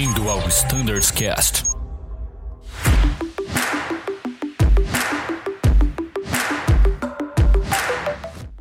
Bem-vindo 0.00 0.30
ao 0.30 0.38
Standards 0.48 1.10
Cast. 1.10 1.62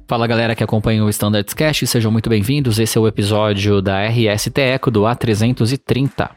Fala 0.05 0.27
galera 0.27 0.53
que 0.53 0.61
acompanha 0.61 1.01
o 1.01 1.09
Standards 1.09 1.53
Cast, 1.53 1.87
sejam 1.87 2.11
muito 2.11 2.29
bem-vindos. 2.29 2.77
Esse 2.77 2.97
é 2.97 3.01
o 3.01 3.07
episódio 3.07 3.81
da 3.81 4.05
RST 4.05 4.59
Eco 4.59 4.91
do 4.91 5.03
A330. 5.03 6.29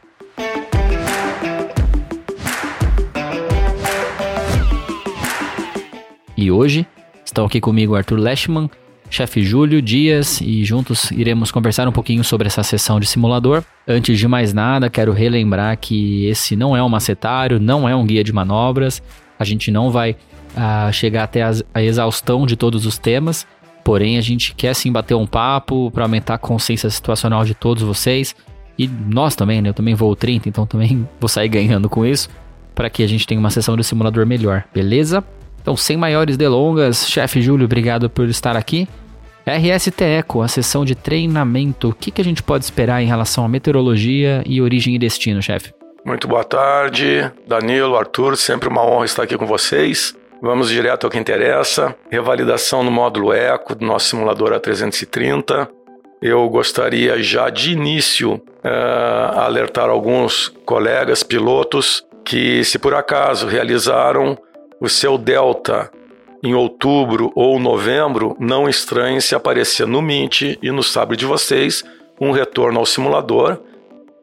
E 6.37 6.49
hoje 6.49 6.87
estão 7.25 7.43
aqui 7.43 7.59
comigo 7.59 7.93
Arthur 7.93 8.19
Leschman, 8.19 8.69
chefe 9.13 9.43
Júlio 9.43 9.81
Dias 9.81 10.41
e 10.41 10.63
juntos 10.63 11.11
iremos 11.11 11.51
conversar 11.51 11.87
um 11.87 11.91
pouquinho 11.91 12.23
sobre 12.23 12.47
essa 12.47 12.63
sessão 12.63 12.99
de 12.99 13.05
simulador. 13.05 13.63
Antes 13.87 14.17
de 14.17 14.27
mais 14.27 14.53
nada, 14.53 14.89
quero 14.89 15.11
relembrar 15.11 15.77
que 15.77 16.25
esse 16.25 16.55
não 16.55 16.75
é 16.75 16.81
um 16.81 16.89
macetário, 16.89 17.59
não 17.59 17.87
é 17.87 17.95
um 17.95 18.05
guia 18.05 18.23
de 18.23 18.33
manobras. 18.33 19.03
A 19.37 19.43
gente 19.43 19.69
não 19.69 19.91
vai 19.91 20.11
uh, 20.11 20.91
chegar 20.91 21.23
até 21.23 21.43
a 21.73 21.83
exaustão 21.83 22.47
de 22.47 22.55
todos 22.55 22.87
os 22.87 22.97
temas, 22.97 23.45
porém 23.83 24.17
a 24.17 24.21
gente 24.21 24.55
quer 24.55 24.73
sim 24.73 24.91
bater 24.91 25.13
um 25.13 25.27
papo 25.27 25.91
para 25.91 26.03
aumentar 26.03 26.33
a 26.33 26.39
consciência 26.39 26.89
situacional 26.89 27.45
de 27.45 27.53
todos 27.53 27.83
vocês 27.83 28.35
e 28.79 28.87
nós 28.87 29.35
também, 29.35 29.61
né? 29.61 29.69
Eu 29.69 29.73
também 29.75 29.93
vou 29.93 30.15
30, 30.15 30.49
então 30.49 30.65
também 30.65 31.07
vou 31.21 31.29
sair 31.29 31.49
ganhando 31.49 31.87
com 31.87 32.03
isso 32.03 32.29
para 32.73 32.89
que 32.89 33.03
a 33.03 33.07
gente 33.07 33.27
tenha 33.27 33.39
uma 33.39 33.51
sessão 33.51 33.77
de 33.77 33.83
simulador 33.83 34.25
melhor, 34.25 34.63
beleza? 34.73 35.23
Então, 35.61 35.77
sem 35.77 35.95
maiores 35.95 36.35
delongas, 36.35 37.07
chefe 37.07 37.41
Júlio, 37.41 37.65
obrigado 37.65 38.09
por 38.09 38.27
estar 38.27 38.57
aqui. 38.57 38.87
RST 39.45 40.01
Eco, 40.01 40.41
a 40.41 40.47
sessão 40.47 40.85
de 40.85 40.95
treinamento. 40.95 41.89
O 41.89 41.93
que, 41.93 42.11
que 42.11 42.21
a 42.21 42.23
gente 42.23 42.41
pode 42.41 42.63
esperar 42.63 43.01
em 43.01 43.07
relação 43.07 43.43
à 43.43 43.49
meteorologia 43.49 44.41
e 44.45 44.61
origem 44.61 44.95
e 44.95 44.99
destino, 44.99 45.41
chefe? 45.41 45.73
Muito 46.05 46.27
boa 46.27 46.43
tarde, 46.43 47.29
Danilo, 47.45 47.97
Arthur, 47.97 48.37
sempre 48.37 48.69
uma 48.69 48.85
honra 48.85 49.05
estar 49.05 49.23
aqui 49.23 49.37
com 49.37 49.45
vocês. 49.45 50.15
Vamos 50.41 50.69
direto 50.69 51.05
ao 51.05 51.09
que 51.09 51.17
interessa. 51.17 51.95
Revalidação 52.09 52.83
no 52.83 52.91
módulo 52.91 53.33
Eco 53.33 53.75
do 53.75 53.85
nosso 53.85 54.09
simulador 54.09 54.51
A330. 54.51 55.67
Eu 56.21 56.47
gostaria 56.49 57.21
já 57.21 57.49
de 57.49 57.73
início 57.73 58.35
uh, 58.35 59.39
alertar 59.39 59.89
alguns 59.89 60.49
colegas 60.65 61.21
pilotos 61.21 62.05
que, 62.23 62.63
se 62.63 62.79
por 62.79 62.93
acaso 62.95 63.47
realizaram 63.47 64.37
o 64.79 64.87
seu 64.89 65.17
Delta 65.17 65.91
em 66.43 66.53
outubro 66.53 67.31
ou 67.35 67.57
novembro, 67.57 68.35
não 68.37 68.67
estranhe 68.67 69.21
se 69.21 69.33
aparecer 69.33 69.87
no 69.87 70.01
Mint 70.01 70.57
e 70.61 70.71
no 70.71 70.83
Sabre 70.83 71.15
de 71.15 71.25
vocês 71.25 71.85
um 72.19 72.31
retorno 72.31 72.79
ao 72.79 72.85
simulador 72.85 73.59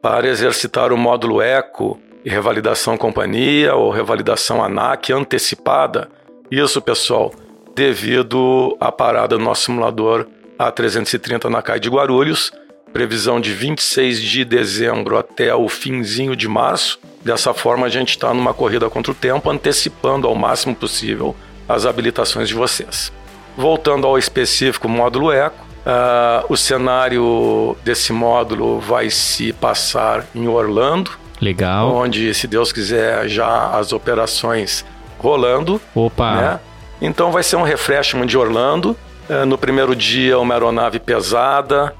para 0.01 0.27
exercitar 0.27 0.93
o 0.93 0.97
módulo 0.97 1.41
ECO 1.41 1.99
e 2.23 2.29
revalidação 2.29 2.95
companhia 2.95 3.73
ou 3.73 3.89
revalidação 3.89 4.63
ANAC 4.63 5.11
antecipada. 5.11 6.09
Isso, 6.51 6.79
pessoal, 6.79 7.33
devido 7.73 8.77
à 8.79 8.91
parada 8.91 9.35
do 9.35 9.43
nosso 9.43 9.63
simulador 9.63 10.27
A330 10.59 11.45
na 11.45 11.63
CAI 11.63 11.79
de 11.79 11.89
Guarulhos, 11.89 12.51
previsão 12.93 13.41
de 13.41 13.51
26 13.51 14.21
de 14.21 14.45
dezembro 14.45 15.17
até 15.17 15.55
o 15.55 15.67
finzinho 15.67 16.35
de 16.35 16.47
março. 16.47 16.99
Dessa 17.23 17.51
forma, 17.51 17.87
a 17.87 17.89
gente 17.89 18.09
está 18.09 18.31
numa 18.31 18.53
corrida 18.53 18.89
contra 18.91 19.11
o 19.11 19.15
tempo, 19.15 19.49
antecipando 19.49 20.27
ao 20.27 20.35
máximo 20.35 20.75
possível 20.75 21.35
as 21.73 21.85
habilitações 21.85 22.47
de 22.47 22.53
vocês. 22.53 23.11
Voltando 23.57 24.07
ao 24.07 24.17
específico 24.17 24.87
módulo 24.87 25.31
Eco, 25.31 25.65
uh, 25.85 26.45
o 26.49 26.55
cenário 26.55 27.75
desse 27.83 28.13
módulo 28.13 28.79
vai 28.79 29.09
se 29.09 29.51
passar 29.53 30.25
em 30.33 30.47
Orlando. 30.47 31.11
Legal. 31.41 31.93
Onde, 31.93 32.33
se 32.33 32.47
Deus 32.47 32.71
quiser, 32.71 33.27
já 33.27 33.71
as 33.71 33.91
operações 33.91 34.85
rolando. 35.17 35.81
Opa! 35.93 36.35
Né? 36.35 36.59
Então 37.01 37.31
vai 37.31 37.43
ser 37.43 37.55
um 37.55 37.63
refreshment 37.63 38.27
de 38.27 38.37
Orlando. 38.37 38.95
Uh, 39.29 39.45
no 39.45 39.57
primeiro 39.57 39.95
dia, 39.95 40.37
uma 40.39 40.53
aeronave 40.53 40.99
pesada, 40.99 41.93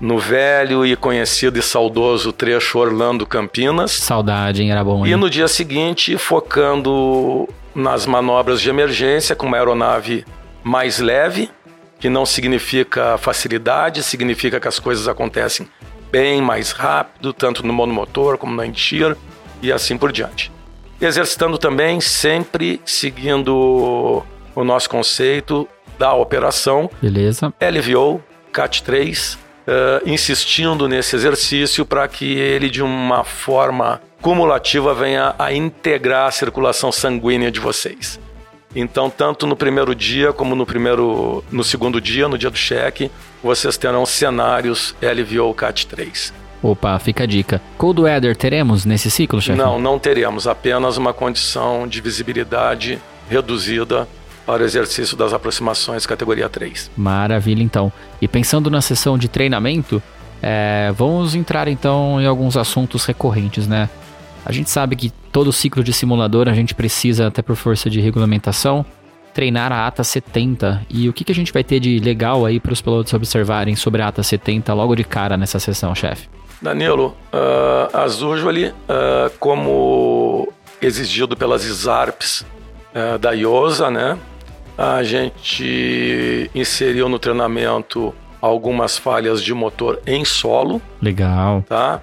no 0.00 0.18
velho 0.18 0.84
e 0.84 0.96
conhecido 0.96 1.58
e 1.58 1.62
saudoso 1.62 2.32
trecho 2.32 2.78
Orlando-Campinas. 2.78 3.92
Saudade, 3.92 4.62
hein? 4.62 4.72
Era 4.72 4.82
bom, 4.82 5.06
hein? 5.06 5.12
E 5.12 5.16
no 5.16 5.30
dia 5.30 5.46
seguinte, 5.46 6.18
focando 6.18 7.48
nas 7.74 8.06
manobras 8.06 8.60
de 8.60 8.68
emergência 8.68 9.34
com 9.34 9.46
uma 9.46 9.56
aeronave 9.56 10.24
mais 10.62 10.98
leve, 10.98 11.50
que 11.98 12.08
não 12.08 12.26
significa 12.26 13.16
facilidade, 13.18 14.02
significa 14.02 14.58
que 14.58 14.68
as 14.68 14.78
coisas 14.78 15.08
acontecem 15.08 15.68
bem 16.10 16.42
mais 16.42 16.72
rápido, 16.72 17.32
tanto 17.32 17.66
no 17.66 17.72
monomotor 17.72 18.36
como 18.36 18.54
no 18.54 18.64
entir 18.64 19.16
e 19.62 19.72
assim 19.72 19.96
por 19.96 20.12
diante. 20.12 20.52
Exercitando 21.00 21.56
também 21.58 22.00
sempre 22.00 22.80
seguindo 22.84 24.22
o 24.54 24.64
nosso 24.64 24.90
conceito 24.90 25.66
da 25.98 26.12
operação. 26.14 26.90
Beleza. 27.00 27.52
LVO, 27.60 28.22
CAT3, 28.52 29.36
uh, 29.36 30.08
insistindo 30.08 30.88
nesse 30.88 31.16
exercício 31.16 31.84
para 31.84 32.06
que 32.06 32.32
ele, 32.32 32.68
de 32.68 32.82
uma 32.82 33.24
forma 33.24 34.00
cumulativa, 34.22 34.94
venha 34.94 35.34
a 35.36 35.52
integrar 35.52 36.28
a 36.28 36.30
circulação 36.30 36.92
sanguínea 36.92 37.50
de 37.50 37.58
vocês. 37.58 38.20
Então, 38.74 39.10
tanto 39.10 39.46
no 39.46 39.54
primeiro 39.54 39.94
dia 39.94 40.32
como 40.32 40.54
no 40.54 40.64
primeiro, 40.64 41.44
no 41.50 41.62
segundo 41.62 42.00
dia, 42.00 42.26
no 42.28 42.38
dia 42.38 42.48
do 42.48 42.56
cheque, 42.56 43.10
vocês 43.42 43.76
terão 43.76 44.06
cenários 44.06 44.94
LVO 45.02 45.52
CAT3. 45.54 46.32
Opa, 46.62 46.98
fica 47.00 47.24
a 47.24 47.26
dica. 47.26 47.60
Cold 47.76 48.00
Weather 48.02 48.36
teremos 48.36 48.84
nesse 48.84 49.10
ciclo, 49.10 49.42
chefe? 49.42 49.58
Não, 49.58 49.78
não 49.78 49.98
teremos. 49.98 50.46
Apenas 50.46 50.96
uma 50.96 51.12
condição 51.12 51.86
de 51.88 52.00
visibilidade 52.00 53.00
reduzida 53.28 54.08
para 54.46 54.62
o 54.62 54.64
exercício 54.64 55.16
das 55.16 55.32
aproximações 55.32 56.06
categoria 56.06 56.48
3. 56.48 56.92
Maravilha, 56.96 57.62
então. 57.62 57.92
E 58.20 58.28
pensando 58.28 58.70
na 58.70 58.80
sessão 58.80 59.18
de 59.18 59.28
treinamento, 59.28 60.00
é, 60.40 60.92
vamos 60.96 61.34
entrar 61.34 61.66
então 61.66 62.20
em 62.20 62.26
alguns 62.26 62.56
assuntos 62.56 63.04
recorrentes, 63.04 63.66
né? 63.66 63.90
A 64.44 64.52
gente 64.52 64.70
sabe 64.70 64.96
que 64.96 65.10
todo 65.30 65.52
ciclo 65.52 65.84
de 65.84 65.92
simulador 65.92 66.48
a 66.48 66.52
gente 66.52 66.74
precisa, 66.74 67.28
até 67.28 67.42
por 67.42 67.56
força 67.56 67.88
de 67.88 68.00
regulamentação, 68.00 68.84
treinar 69.32 69.72
a 69.72 69.86
ATA 69.86 70.04
70. 70.04 70.86
E 70.90 71.08
o 71.08 71.12
que, 71.12 71.24
que 71.24 71.32
a 71.32 71.34
gente 71.34 71.52
vai 71.52 71.64
ter 71.64 71.80
de 71.80 71.98
legal 71.98 72.44
aí 72.44 72.60
para 72.60 72.72
os 72.72 72.80
pilotos 72.80 73.12
observarem 73.14 73.76
sobre 73.76 74.02
a 74.02 74.08
ATA 74.08 74.22
70 74.22 74.72
logo 74.74 74.94
de 74.94 75.04
cara 75.04 75.36
nessa 75.36 75.58
sessão, 75.58 75.94
chefe? 75.94 76.28
Danilo, 76.60 77.16
uh, 77.32 77.96
as 77.96 78.22
usually, 78.22 78.68
uh, 78.68 78.74
como 79.38 80.52
exigido 80.80 81.36
pelas 81.36 81.64
ISARPs 81.64 82.44
uh, 82.94 83.18
da 83.18 83.32
IOSA, 83.32 83.90
né? 83.90 84.18
A 84.76 85.02
gente 85.02 86.50
inseriu 86.54 87.08
no 87.08 87.18
treinamento 87.18 88.14
algumas 88.40 88.96
falhas 88.96 89.42
de 89.42 89.52
motor 89.52 90.00
em 90.06 90.24
solo. 90.24 90.80
Legal. 91.00 91.64
Tá? 91.68 92.00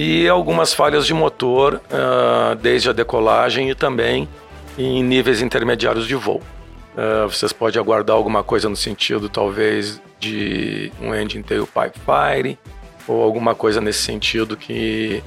E 0.00 0.28
algumas 0.28 0.72
falhas 0.72 1.04
de 1.04 1.12
motor 1.12 1.80
uh, 1.90 2.54
desde 2.54 2.88
a 2.88 2.92
decolagem 2.92 3.68
e 3.68 3.74
também 3.74 4.28
em 4.78 5.02
níveis 5.02 5.42
intermediários 5.42 6.06
de 6.06 6.14
voo. 6.14 6.40
Uh, 6.94 7.28
vocês 7.28 7.52
podem 7.52 7.80
aguardar 7.80 8.14
alguma 8.14 8.44
coisa 8.44 8.68
no 8.68 8.76
sentido, 8.76 9.28
talvez, 9.28 10.00
de 10.20 10.92
um 11.02 11.12
engine 11.12 11.42
tailpipe 11.42 11.98
fire 11.98 12.56
ou 13.08 13.24
alguma 13.24 13.56
coisa 13.56 13.80
nesse 13.80 13.98
sentido 13.98 14.56
que 14.56 15.20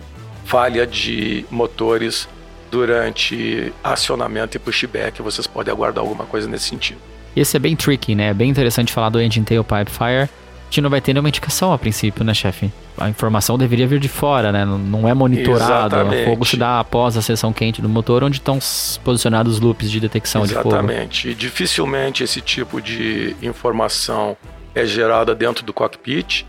falha 0.46 0.88
de 0.88 1.46
motores 1.52 2.30
durante 2.72 3.74
acionamento 3.84 4.56
e 4.56 4.60
pushback, 4.60 5.22
vocês 5.22 5.46
podem 5.46 5.74
aguardar 5.74 6.02
alguma 6.02 6.24
coisa 6.24 6.48
nesse 6.48 6.70
sentido. 6.70 7.02
Esse 7.36 7.58
é 7.58 7.60
bem 7.60 7.76
tricky, 7.76 8.16
né? 8.16 8.30
É 8.30 8.34
bem 8.34 8.50
interessante 8.50 8.94
falar 8.94 9.10
do 9.10 9.20
Engine 9.20 9.46
Tailpipe 9.46 9.92
Fire. 9.92 10.30
A 10.72 10.74
gente 10.74 10.84
não 10.84 10.90
vai 10.90 11.02
ter 11.02 11.12
nenhuma 11.12 11.28
indicação 11.28 11.74
a 11.74 11.78
princípio, 11.78 12.24
né, 12.24 12.34
chefe? 12.34 12.72
A 12.98 13.10
informação 13.10 13.58
deveria 13.58 13.86
vir 13.86 14.00
de 14.00 14.08
fora, 14.08 14.54
né? 14.54 14.64
Não 14.64 15.06
é 15.06 15.14
monitorado. 15.14 15.98
Exatamente. 15.98 16.22
O 16.22 16.26
fogo 16.28 16.46
se 16.46 16.56
dá 16.56 16.80
após 16.80 17.18
a 17.18 17.22
seção 17.22 17.52
quente 17.52 17.82
do 17.82 17.90
motor, 17.90 18.24
onde 18.24 18.38
estão 18.38 18.58
posicionados 19.04 19.56
os 19.56 19.60
loops 19.60 19.92
de 19.92 20.00
detecção 20.00 20.44
Exatamente. 20.44 20.70
de 20.70 20.76
fogo. 20.78 20.90
Exatamente. 20.90 21.28
E 21.28 21.36
dificilmente 21.36 22.24
esse 22.24 22.40
tipo 22.40 22.82
de 22.82 23.36
informação 23.42 24.38
é 24.74 24.86
gerada 24.86 25.36
dentro 25.36 25.66
do 25.66 25.74
cockpit. 25.74 26.46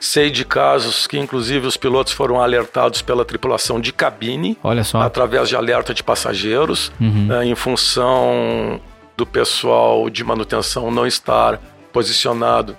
Sei 0.00 0.30
de 0.30 0.46
casos 0.46 1.06
que, 1.06 1.18
inclusive, 1.18 1.66
os 1.66 1.76
pilotos 1.76 2.14
foram 2.14 2.40
alertados 2.40 3.02
pela 3.02 3.22
tripulação 3.22 3.78
de 3.78 3.92
cabine. 3.92 4.56
Olha 4.64 4.82
só. 4.82 5.02
Através 5.02 5.46
de 5.46 5.56
alerta 5.56 5.92
de 5.92 6.02
passageiros, 6.02 6.90
uhum. 6.98 7.26
né, 7.26 7.44
em 7.44 7.54
função 7.54 8.80
do 9.14 9.26
pessoal 9.26 10.08
de 10.08 10.24
manutenção 10.24 10.90
não 10.90 11.06
estar 11.06 11.60
posicionado 11.92 12.74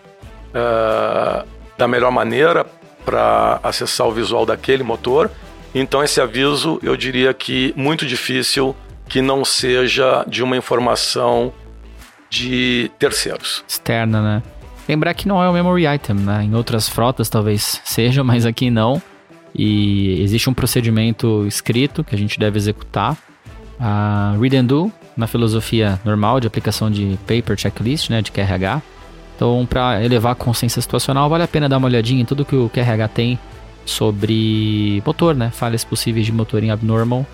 uh, 0.49 1.47
da 1.77 1.87
melhor 1.87 2.11
maneira 2.11 2.65
para 3.05 3.59
acessar 3.63 4.07
o 4.07 4.11
visual 4.11 4.45
daquele 4.45 4.83
motor. 4.83 5.31
Então, 5.73 6.03
esse 6.03 6.19
aviso, 6.19 6.79
eu 6.83 6.95
diria 6.97 7.33
que 7.33 7.73
muito 7.75 8.05
difícil 8.05 8.75
que 9.07 9.21
não 9.21 9.43
seja 9.43 10.23
de 10.27 10.43
uma 10.43 10.55
informação 10.55 11.53
de 12.29 12.91
terceiros. 12.99 13.63
Externa, 13.67 14.21
né? 14.21 14.43
Lembrar 14.87 15.13
que 15.13 15.27
não 15.27 15.41
é 15.41 15.49
o 15.49 15.53
memory 15.53 15.87
item, 15.87 16.15
né? 16.15 16.43
Em 16.43 16.55
outras 16.55 16.87
frotas 16.87 17.29
talvez 17.29 17.81
seja, 17.83 18.23
mas 18.25 18.45
aqui 18.45 18.69
não. 18.69 19.01
E 19.53 20.21
existe 20.21 20.49
um 20.49 20.53
procedimento 20.53 21.45
escrito 21.47 22.03
que 22.03 22.13
a 22.13 22.17
gente 22.17 22.39
deve 22.39 22.57
executar. 22.57 23.17
A 23.79 24.35
Read 24.39 24.57
and 24.57 24.65
Do, 24.65 24.91
na 25.15 25.25
filosofia 25.25 25.99
normal 26.03 26.39
de 26.39 26.47
aplicação 26.47 26.91
de 26.91 27.17
paper 27.25 27.57
checklist, 27.57 28.09
né, 28.09 28.21
de 28.21 28.31
QRH. 28.31 28.81
Então, 29.39 29.65
para 29.65 30.03
elevar 30.03 30.33
a 30.33 30.35
consciência 30.35 30.81
situacional, 30.81 31.29
vale 31.29 31.45
a 31.45 31.47
pena 31.47 31.69
dar 31.69 31.77
uma 31.77 31.87
olhadinha 31.87 32.21
em 32.21 32.25
tudo 32.25 32.43
que 32.43 32.57
o 32.57 32.67
QRH 32.67 33.07
tem 33.07 33.39
sobre 33.85 35.01
motor, 35.05 35.33
né? 35.33 35.49
Falhas 35.49 35.85
possíveis 35.85 36.25
de 36.25 36.33
motor 36.33 36.61
em 36.61 36.71
abnormal. 36.71 37.25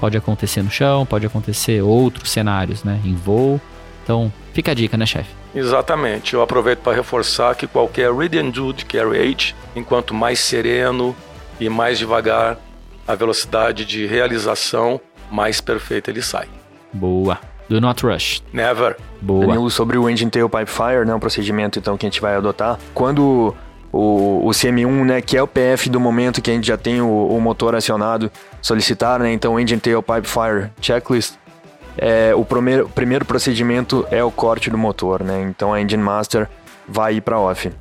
Pode 0.00 0.16
acontecer 0.16 0.60
no 0.60 0.70
chão, 0.72 1.06
pode 1.06 1.24
acontecer 1.24 1.80
outros 1.80 2.32
cenários, 2.32 2.82
né? 2.82 3.00
Em 3.04 3.14
voo. 3.14 3.60
Então, 4.02 4.32
fica 4.52 4.72
a 4.72 4.74
dica, 4.74 4.96
né, 4.96 5.06
chefe? 5.06 5.30
Exatamente. 5.54 6.34
Eu 6.34 6.42
aproveito 6.42 6.80
para 6.80 6.96
reforçar 6.96 7.54
que 7.54 7.68
qualquer 7.68 8.12
read 8.12 8.36
and 8.36 8.50
do 8.50 8.72
de 8.72 8.84
carry 8.84 9.36
enquanto 9.76 10.12
mais 10.12 10.40
sereno 10.40 11.14
e 11.60 11.68
mais 11.68 11.96
devagar 11.96 12.58
a 13.06 13.14
velocidade 13.14 13.84
de 13.84 14.04
realização, 14.04 15.00
mais 15.30 15.60
perfeito 15.60 16.10
ele 16.10 16.22
sai. 16.22 16.48
Boa. 16.92 17.38
Do 17.72 17.80
not 17.80 18.04
rush. 18.04 18.42
Never. 18.52 18.98
Boa. 19.22 19.46
Danilo, 19.46 19.70
sobre 19.70 19.96
o 19.96 20.06
Engine 20.06 20.30
Tailpipe 20.30 20.70
Fire, 20.70 21.06
né, 21.06 21.14
o 21.14 21.18
procedimento 21.18 21.78
então 21.78 21.96
que 21.96 22.04
a 22.04 22.08
gente 22.10 22.20
vai 22.20 22.34
adotar, 22.36 22.78
quando 22.92 23.56
o, 23.90 24.46
o 24.46 24.50
CM1, 24.50 25.04
né, 25.06 25.22
que 25.22 25.38
é 25.38 25.42
o 25.42 25.48
PF 25.48 25.88
do 25.88 25.98
momento 25.98 26.42
que 26.42 26.50
a 26.50 26.54
gente 26.54 26.66
já 26.66 26.76
tem 26.76 27.00
o, 27.00 27.06
o 27.06 27.40
motor 27.40 27.74
acionado, 27.74 28.30
solicitar, 28.60 29.20
né, 29.20 29.32
então 29.32 29.58
Engine 29.58 29.80
Tailpipe 29.80 30.28
Fire 30.28 30.70
Checklist, 30.82 31.36
é, 31.96 32.34
o 32.34 32.44
primeiro, 32.44 32.90
primeiro 32.90 33.24
procedimento 33.24 34.06
é 34.10 34.22
o 34.22 34.30
corte 34.30 34.68
do 34.68 34.76
motor, 34.76 35.24
né, 35.24 35.42
então 35.48 35.72
a 35.72 35.80
Engine 35.80 36.02
Master 36.02 36.50
vai 36.86 37.14
ir 37.14 37.20
para 37.22 37.38
off. 37.38 37.72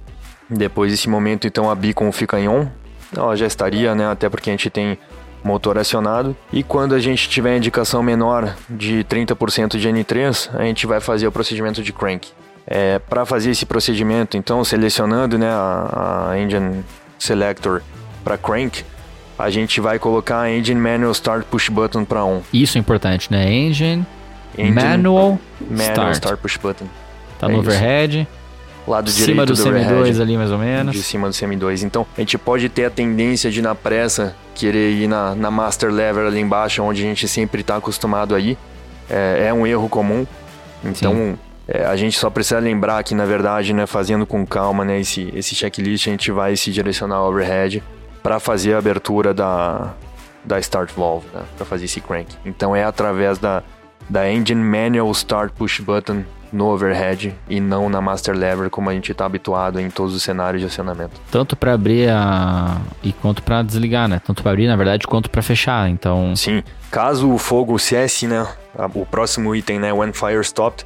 Depois 0.49 0.89
desse 0.89 1.09
momento, 1.09 1.47
então 1.47 1.69
a 1.69 1.75
beacon 1.75 2.09
fica 2.13 2.39
em 2.39 2.47
on, 2.47 2.65
ela 3.13 3.35
já 3.35 3.45
estaria, 3.45 3.93
né, 3.93 4.09
até 4.09 4.29
porque 4.29 4.49
a 4.49 4.53
gente 4.53 4.69
tem 4.69 4.97
motor 5.43 5.77
acionado. 5.77 6.35
E 6.51 6.63
quando 6.63 6.95
a 6.95 6.99
gente 6.99 7.29
tiver 7.29 7.57
indicação 7.57 8.01
menor 8.03 8.55
de 8.69 9.03
30% 9.03 9.77
de 9.77 9.89
N3, 9.89 10.49
a 10.53 10.63
gente 10.63 10.85
vai 10.85 10.99
fazer 10.99 11.27
o 11.27 11.31
procedimento 11.31 11.81
de 11.81 11.91
crank. 11.91 12.29
É, 12.65 12.99
para 12.99 13.25
fazer 13.25 13.49
esse 13.51 13.65
procedimento, 13.65 14.37
então, 14.37 14.63
selecionando 14.63 15.37
né, 15.37 15.49
a, 15.49 16.29
a 16.31 16.39
Engine 16.39 16.83
Selector 17.17 17.81
para 18.23 18.37
crank, 18.37 18.83
a 19.37 19.49
gente 19.49 19.81
vai 19.81 19.97
colocar 19.97 20.41
a 20.41 20.51
Engine 20.51 20.79
Manual 20.79 21.11
Start 21.11 21.45
Push 21.45 21.69
Button 21.69 22.05
para 22.05 22.23
on. 22.23 22.41
Isso 22.53 22.77
é 22.77 22.79
importante, 22.79 23.31
né? 23.31 23.51
Engine, 23.51 24.05
Engine 24.57 24.75
Manual, 24.75 25.39
Manual 25.59 25.87
Start. 25.87 26.13
Start 26.15 26.39
Push 26.39 26.57
Button. 26.57 26.85
Tá 27.39 27.47
É 27.47 27.51
no 27.51 27.61
isso. 27.61 27.69
overhead, 27.69 28.27
Lado 28.87 29.11
cima 29.11 29.45
direito 29.45 29.53
do 29.53 29.53
do 29.53 29.63
CM2 29.63 29.91
overhead. 29.91 30.21
ali 30.21 30.37
mais 30.37 30.51
ou 30.51 30.57
de 30.57 30.63
menos. 30.63 31.05
cima 31.05 31.27
do 31.27 31.33
CM2. 31.33 31.83
Então, 31.83 32.05
a 32.17 32.19
gente 32.19 32.37
pode 32.37 32.67
ter 32.67 32.85
a 32.85 32.89
tendência 32.89 33.51
de, 33.51 33.61
na 33.61 33.75
pressa, 33.75 34.35
querer 34.55 34.91
ir 34.91 35.07
na, 35.07 35.35
na 35.35 35.51
Master 35.51 35.91
Lever 35.91 36.25
ali 36.25 36.39
embaixo, 36.39 36.81
onde 36.81 37.01
a 37.01 37.05
gente 37.05 37.27
sempre 37.27 37.61
está 37.61 37.75
acostumado 37.75 38.33
a 38.33 38.39
ir. 38.39 38.57
É, 39.09 39.47
é 39.47 39.53
um 39.53 39.67
erro 39.67 39.87
comum. 39.87 40.25
Então, 40.83 41.37
é, 41.67 41.85
a 41.85 41.95
gente 41.95 42.17
só 42.17 42.29
precisa 42.29 42.59
lembrar 42.59 43.03
que, 43.03 43.13
na 43.13 43.25
verdade, 43.25 43.73
né, 43.73 43.85
fazendo 43.85 44.25
com 44.25 44.45
calma 44.45 44.83
né, 44.83 44.99
esse, 44.99 45.31
esse 45.35 45.53
checklist, 45.53 46.07
a 46.07 46.11
gente 46.11 46.31
vai 46.31 46.55
se 46.55 46.71
direcionar 46.71 47.17
ao 47.17 47.29
overhead 47.29 47.83
para 48.23 48.39
fazer 48.39 48.73
a 48.73 48.79
abertura 48.79 49.33
da, 49.33 49.93
da 50.43 50.59
Start 50.59 50.91
Valve, 50.95 51.27
né, 51.33 51.43
para 51.55 51.65
fazer 51.65 51.85
esse 51.85 52.01
crank. 52.01 52.35
Então, 52.45 52.75
é 52.75 52.83
através 52.83 53.37
da, 53.37 53.61
da 54.09 54.31
Engine 54.31 54.61
Manual 54.61 55.11
Start 55.11 55.53
Push 55.53 55.81
Button 55.81 56.23
no 56.51 56.65
overhead 56.67 57.33
e 57.49 57.59
não 57.59 57.89
na 57.89 58.01
Master 58.01 58.35
Lever, 58.35 58.69
como 58.69 58.89
a 58.89 58.93
gente 58.93 59.11
está 59.11 59.25
habituado 59.25 59.79
em 59.79 59.89
todos 59.89 60.13
os 60.13 60.21
cenários 60.21 60.61
de 60.61 60.67
acionamento. 60.67 61.19
Tanto 61.31 61.55
para 61.55 61.73
abrir 61.73 62.09
a... 62.09 62.77
e 63.03 63.13
quanto 63.13 63.41
para 63.41 63.61
desligar, 63.63 64.07
né? 64.07 64.19
Tanto 64.25 64.41
para 64.43 64.51
abrir, 64.51 64.67
na 64.67 64.75
verdade, 64.75 65.07
quanto 65.07 65.29
para 65.29 65.41
fechar. 65.41 65.89
Então, 65.89 66.35
Sim, 66.35 66.61
caso 66.89 67.31
o 67.31 67.37
fogo 67.37 67.77
cesse, 67.79 68.27
né, 68.27 68.45
a- 68.77 68.89
o 68.93 69.05
próximo 69.05 69.55
item, 69.55 69.79
né, 69.79 69.93
When 69.93 70.11
Fire 70.13 70.43
Stopped, 70.43 70.85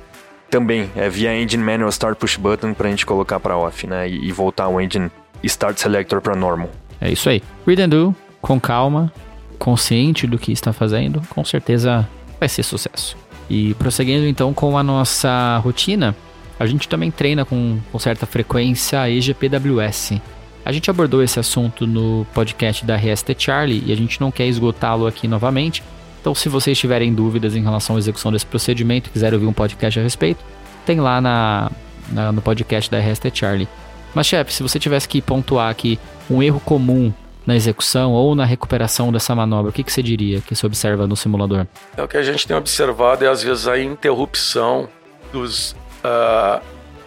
também 0.49 0.89
é 0.95 1.09
via 1.09 1.35
Engine 1.35 1.63
Manual 1.63 1.89
Start 1.89 2.17
Push 2.17 2.37
Button 2.37 2.73
pra 2.73 2.87
gente 2.89 3.05
colocar 3.05 3.39
pra 3.39 3.57
off, 3.57 3.87
né, 3.87 4.07
e, 4.07 4.31
voltar 4.31 4.67
o 4.67 4.79
Engine 4.79 5.09
Start 5.43 5.77
Selector 5.77 6.21
pra 6.21 6.35
normal. 6.35 6.69
é 7.01 7.11
isso 7.11 7.27
aí. 7.27 7.41
Read 7.65 7.81
and 7.81 7.89
do, 7.89 8.15
com 8.41 8.59
calma, 8.59 9.11
consciente 9.57 10.27
do 10.27 10.37
que 10.37 10.51
está 10.51 10.71
fazendo, 10.71 11.21
com 11.29 11.43
certeza 11.43 12.07
vai 12.39 12.47
ser 12.47 12.63
sucesso. 12.63 13.17
E 13.49 13.73
prosseguindo 13.75 14.25
então 14.27 14.53
com 14.53 14.77
a 14.77 14.83
nossa 14.83 15.57
rotina, 15.63 16.15
a 16.59 16.65
gente 16.65 16.87
também 16.87 17.11
treina 17.11 17.45
com, 17.45 17.77
com 17.91 17.99
certa 17.99 18.25
frequência 18.25 18.99
a 19.01 19.09
EGPWS. 19.09 20.19
A 20.65 20.71
gente 20.71 20.89
abordou 20.89 21.21
esse 21.21 21.39
assunto 21.39 21.85
no 21.85 22.25
podcast 22.33 22.83
da 22.85 22.95
RST 22.95 23.35
Charlie 23.37 23.83
e 23.85 23.91
a 23.91 23.95
gente 23.95 24.19
não 24.19 24.31
quer 24.31 24.47
esgotá-lo 24.47 25.05
aqui 25.05 25.27
novamente. 25.27 25.83
Então, 26.19 26.33
se 26.33 26.49
vocês 26.49 26.75
tiverem 26.77 27.13
dúvidas 27.13 27.55
em 27.55 27.61
relação 27.61 27.95
à 27.95 27.99
execução 27.99 28.31
desse 28.31 28.47
procedimento 28.47 29.09
e 29.09 29.11
quiserem 29.11 29.35
ouvir 29.35 29.45
um 29.45 29.53
podcast 29.53 29.99
a 29.99 30.01
respeito, 30.03 30.43
tem 30.83 30.99
lá 30.99 31.21
na, 31.21 31.71
na- 32.11 32.31
no 32.31 32.41
podcast 32.41 32.89
da 32.89 32.97
RST 32.97 33.29
Charlie. 33.31 33.67
Mas, 34.15 34.25
chefe, 34.25 34.51
se 34.53 34.63
você 34.63 34.79
tivesse 34.79 35.07
que 35.07 35.21
pontuar 35.21 35.69
aqui 35.69 35.99
um 36.31 36.41
erro 36.41 36.59
comum 36.59 37.13
na 37.45 37.55
execução 37.55 38.11
ou 38.13 38.33
na 38.35 38.45
recuperação 38.45 39.11
dessa 39.11 39.35
manobra, 39.35 39.69
o 39.69 39.73
que, 39.73 39.83
que 39.83 39.91
você 39.91 40.01
diria 40.01 40.41
que 40.41 40.55
se 40.55 40.65
observa 40.65 41.05
no 41.05 41.15
simulador? 41.15 41.67
É 41.95 42.01
o 42.01 42.07
que 42.07 42.17
a 42.17 42.23
gente 42.23 42.47
tem 42.47 42.55
observado 42.55 43.23
é 43.23 43.27
às 43.27 43.43
vezes 43.43 43.67
a 43.67 43.79
interrupção 43.79 44.87
dos, 45.31 45.75
ah, 46.03 46.61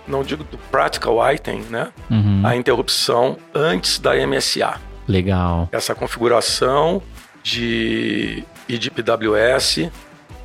não 0.07 0.23
digo 0.23 0.45
do 0.45 0.59
practical 0.71 1.17
item, 1.33 1.63
né? 1.71 1.89
Uhum, 2.11 2.43
A 2.45 2.57
interrupção 2.57 3.37
antes 3.55 3.99
da 3.99 4.15
MSA. 4.15 4.81
Legal. 5.07 5.69
Essa 5.73 5.95
configuração 5.95 7.03
de 7.43 8.45
IDPWS, 8.69 9.91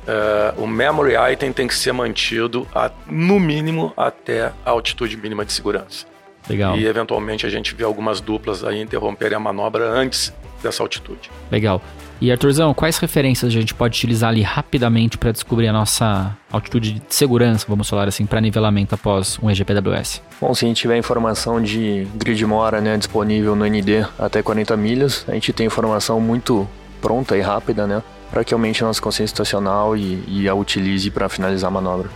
ah, 0.08 0.54
o 0.56 0.66
memory 0.66 1.14
item 1.32 1.52
tem 1.52 1.68
que 1.68 1.74
ser 1.74 1.92
mantido 1.92 2.66
a, 2.74 2.90
no 3.06 3.38
mínimo 3.38 3.92
até 3.96 4.52
a 4.64 4.70
altitude 4.70 5.16
mínima 5.16 5.44
de 5.44 5.52
segurança. 5.52 6.06
Legal. 6.48 6.76
E 6.76 6.86
eventualmente 6.86 7.46
a 7.46 7.48
gente 7.48 7.74
vê 7.74 7.84
algumas 7.84 8.20
duplas 8.20 8.64
aí 8.64 8.80
interromperem 8.80 9.36
a 9.36 9.40
manobra 9.40 9.88
antes 9.88 10.32
dessa 10.62 10.82
altitude. 10.82 11.30
Legal. 11.50 11.80
E 12.20 12.30
Arthurzão, 12.30 12.72
quais 12.72 12.96
referências 12.98 13.50
a 13.50 13.52
gente 13.52 13.74
pode 13.74 13.98
utilizar 13.98 14.30
ali 14.30 14.40
rapidamente 14.40 15.18
para 15.18 15.32
descobrir 15.32 15.68
a 15.68 15.72
nossa 15.72 16.36
altitude 16.50 16.94
de 16.94 17.02
segurança, 17.14 17.66
vamos 17.68 17.88
falar 17.88 18.08
assim, 18.08 18.24
para 18.24 18.40
nivelamento 18.40 18.94
após 18.94 19.38
um 19.42 19.50
EGPWS? 19.50 20.22
Bom, 20.40 20.54
se 20.54 20.64
a 20.64 20.68
gente 20.68 20.80
tiver 20.80 20.96
informação 20.96 21.60
de 21.60 22.06
grid 22.14 22.46
mora, 22.46 22.80
né, 22.80 22.96
disponível 22.96 23.56
no 23.56 23.66
ND 23.66 24.06
até 24.18 24.42
40 24.42 24.76
milhas, 24.76 25.24
a 25.28 25.32
gente 25.32 25.52
tem 25.52 25.66
informação 25.66 26.20
muito 26.20 26.68
pronta 27.00 27.36
e 27.36 27.40
rápida, 27.40 27.86
né, 27.86 28.02
para 28.30 28.44
que 28.44 28.54
aumente 28.54 28.82
a 28.82 28.86
nossa 28.86 29.02
consciência 29.02 29.32
situacional 29.32 29.96
e, 29.96 30.22
e 30.26 30.48
a 30.48 30.54
utilize 30.54 31.10
para 31.10 31.28
finalizar 31.28 31.68
a 31.68 31.72
manobra. 31.72 32.08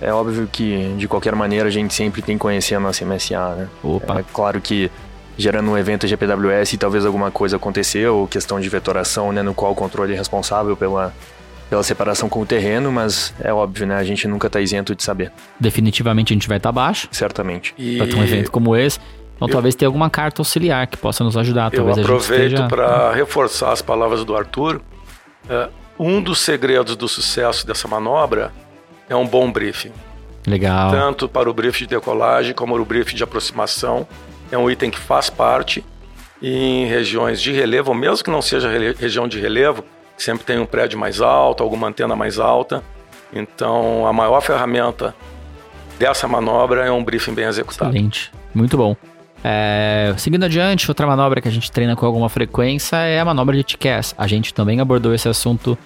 É 0.00 0.12
óbvio 0.12 0.48
que, 0.50 0.94
de 0.98 1.08
qualquer 1.08 1.34
maneira, 1.34 1.68
a 1.68 1.72
gente 1.72 1.94
sempre 1.94 2.20
tem 2.20 2.36
que 2.36 2.40
conhecer 2.42 2.74
a 2.74 2.80
nossa 2.80 3.04
MSA, 3.04 3.54
né? 3.54 3.68
Opa. 3.82 4.20
É 4.20 4.24
claro 4.32 4.60
que 4.60 4.90
gerando 5.38 5.70
um 5.70 5.76
evento 5.78 6.06
GPWS 6.06 6.76
talvez 6.78 7.04
alguma 7.04 7.30
coisa 7.30 7.56
aconteceu, 7.56 8.16
ou 8.16 8.26
questão 8.28 8.60
de 8.60 8.68
vetoração, 8.68 9.32
né, 9.32 9.42
no 9.42 9.54
qual 9.54 9.72
o 9.72 9.74
controle 9.74 10.14
é 10.14 10.16
responsável 10.16 10.76
pela, 10.76 11.14
pela 11.68 11.82
separação 11.82 12.28
com 12.28 12.40
o 12.40 12.46
terreno, 12.46 12.90
mas 12.90 13.34
é 13.40 13.52
óbvio, 13.52 13.86
né, 13.86 13.96
a 13.96 14.04
gente 14.04 14.26
nunca 14.26 14.46
está 14.46 14.60
isento 14.60 14.94
de 14.94 15.02
saber, 15.02 15.30
Definitivamente 15.60 16.32
a 16.32 16.34
gente 16.34 16.48
vai 16.48 16.56
estar 16.56 16.72
baixo 16.72 17.08
certamente. 17.10 17.74
E 17.76 17.98
para 17.98 18.06
ter 18.06 18.16
um 18.16 18.22
evento 18.22 18.50
como 18.50 18.74
esse. 18.74 18.98
Então 19.36 19.48
Eu- 19.48 19.52
talvez 19.52 19.74
tenha 19.74 19.88
alguma 19.88 20.08
carta 20.08 20.40
auxiliar 20.40 20.86
que 20.86 20.96
possa 20.96 21.22
nos 21.22 21.36
ajudar. 21.36 21.70
Eu 21.72 21.84
Talvez 21.84 21.98
a 21.98 22.00
gente 22.00 22.10
aproveito 22.10 22.52
esteja... 22.52 22.68
para 22.68 23.12
reforçar 23.12 23.72
as 23.72 23.82
palavras 23.82 24.24
do 24.24 24.34
Arthur. 24.34 24.80
É, 25.50 25.68
um 25.98 26.22
dos 26.22 26.40
segredos 26.40 26.96
do 26.96 27.06
sucesso 27.06 27.66
dessa 27.66 27.86
manobra 27.86 28.50
é 29.08 29.16
um 29.16 29.26
bom 29.26 29.50
briefing. 29.50 29.92
Legal. 30.46 30.90
Tanto 30.90 31.28
para 31.28 31.50
o 31.50 31.54
briefing 31.54 31.84
de 31.84 31.90
decolagem 31.90 32.54
como 32.54 32.76
o 32.76 32.84
briefing 32.84 33.16
de 33.16 33.24
aproximação. 33.24 34.06
É 34.50 34.56
um 34.56 34.70
item 34.70 34.90
que 34.90 34.98
faz 34.98 35.28
parte. 35.28 35.84
Em 36.40 36.86
regiões 36.86 37.40
de 37.40 37.50
relevo, 37.50 37.94
mesmo 37.94 38.22
que 38.22 38.30
não 38.30 38.42
seja 38.42 38.68
região 38.68 39.26
de 39.26 39.40
relevo, 39.40 39.82
sempre 40.16 40.44
tem 40.44 40.58
um 40.58 40.66
prédio 40.66 40.98
mais 40.98 41.20
alto, 41.20 41.62
alguma 41.62 41.88
antena 41.88 42.14
mais 42.14 42.38
alta. 42.38 42.84
Então, 43.32 44.06
a 44.06 44.12
maior 44.12 44.40
ferramenta 44.40 45.14
dessa 45.98 46.28
manobra 46.28 46.84
é 46.84 46.90
um 46.90 47.02
briefing 47.02 47.34
bem 47.34 47.46
executado. 47.46 47.90
Excelente. 47.90 48.30
Muito 48.54 48.76
bom. 48.76 48.94
É, 49.42 50.14
seguindo 50.16 50.44
adiante, 50.44 50.90
outra 50.90 51.06
manobra 51.06 51.40
que 51.40 51.48
a 51.48 51.50
gente 51.50 51.70
treina 51.70 51.94
com 51.96 52.04
alguma 52.04 52.28
frequência 52.28 52.96
é 52.96 53.18
a 53.18 53.24
manobra 53.24 53.56
de 53.56 53.64
TCAS. 53.64 54.14
A 54.16 54.26
gente 54.26 54.52
também 54.52 54.80
abordou 54.80 55.14
esse 55.14 55.28
assunto 55.28 55.76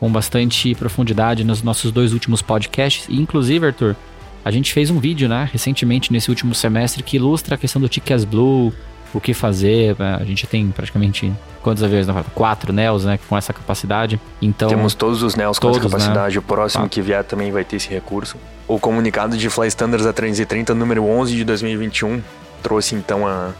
com 0.00 0.10
bastante 0.10 0.74
profundidade 0.74 1.44
nos 1.44 1.62
nossos 1.62 1.92
dois 1.92 2.12
últimos 2.12 2.40
podcasts. 2.42 3.06
E, 3.08 3.20
inclusive, 3.20 3.66
Arthur, 3.66 3.94
a 4.42 4.50
gente 4.50 4.72
fez 4.72 4.90
um 4.90 4.98
vídeo, 4.98 5.28
né, 5.28 5.48
recentemente, 5.52 6.10
nesse 6.12 6.30
último 6.30 6.54
semestre, 6.54 7.02
que 7.02 7.16
ilustra 7.16 7.54
a 7.54 7.58
questão 7.58 7.80
do 7.80 7.88
TCAS 7.88 8.24
Blue, 8.24 8.72
o 9.12 9.20
que 9.20 9.34
fazer. 9.34 9.94
né? 9.98 10.16
A 10.18 10.24
gente 10.24 10.46
tem 10.46 10.68
praticamente 10.70 11.30
quantos 11.62 11.82
aviões? 11.82 12.06
Não, 12.06 12.22
quatro 12.34 12.72
NEOs, 12.72 13.04
né, 13.04 13.18
com 13.28 13.36
essa 13.36 13.52
capacidade. 13.52 14.18
Então, 14.40 14.68
Temos 14.70 14.94
todos 14.94 15.22
os 15.22 15.34
NEOs 15.36 15.58
com 15.58 15.68
essa 15.68 15.78
todos, 15.80 15.92
né? 15.92 15.98
capacidade. 15.98 16.38
O 16.38 16.42
próximo 16.42 16.84
Tá. 16.84 16.88
que 16.88 17.02
vier 17.02 17.22
também 17.24 17.52
vai 17.52 17.64
ter 17.64 17.76
esse 17.76 17.90
recurso. 17.90 18.36
O 18.66 18.78
comunicado 18.78 19.36
de 19.36 19.50
Fly 19.50 19.68
Standards 19.68 20.06
A330, 20.06 20.70
número 20.70 21.04
11 21.04 21.34
de 21.36 21.44
2021, 21.44 22.22
trouxe 22.62 22.94
então 22.94 23.26
a, 23.26 23.50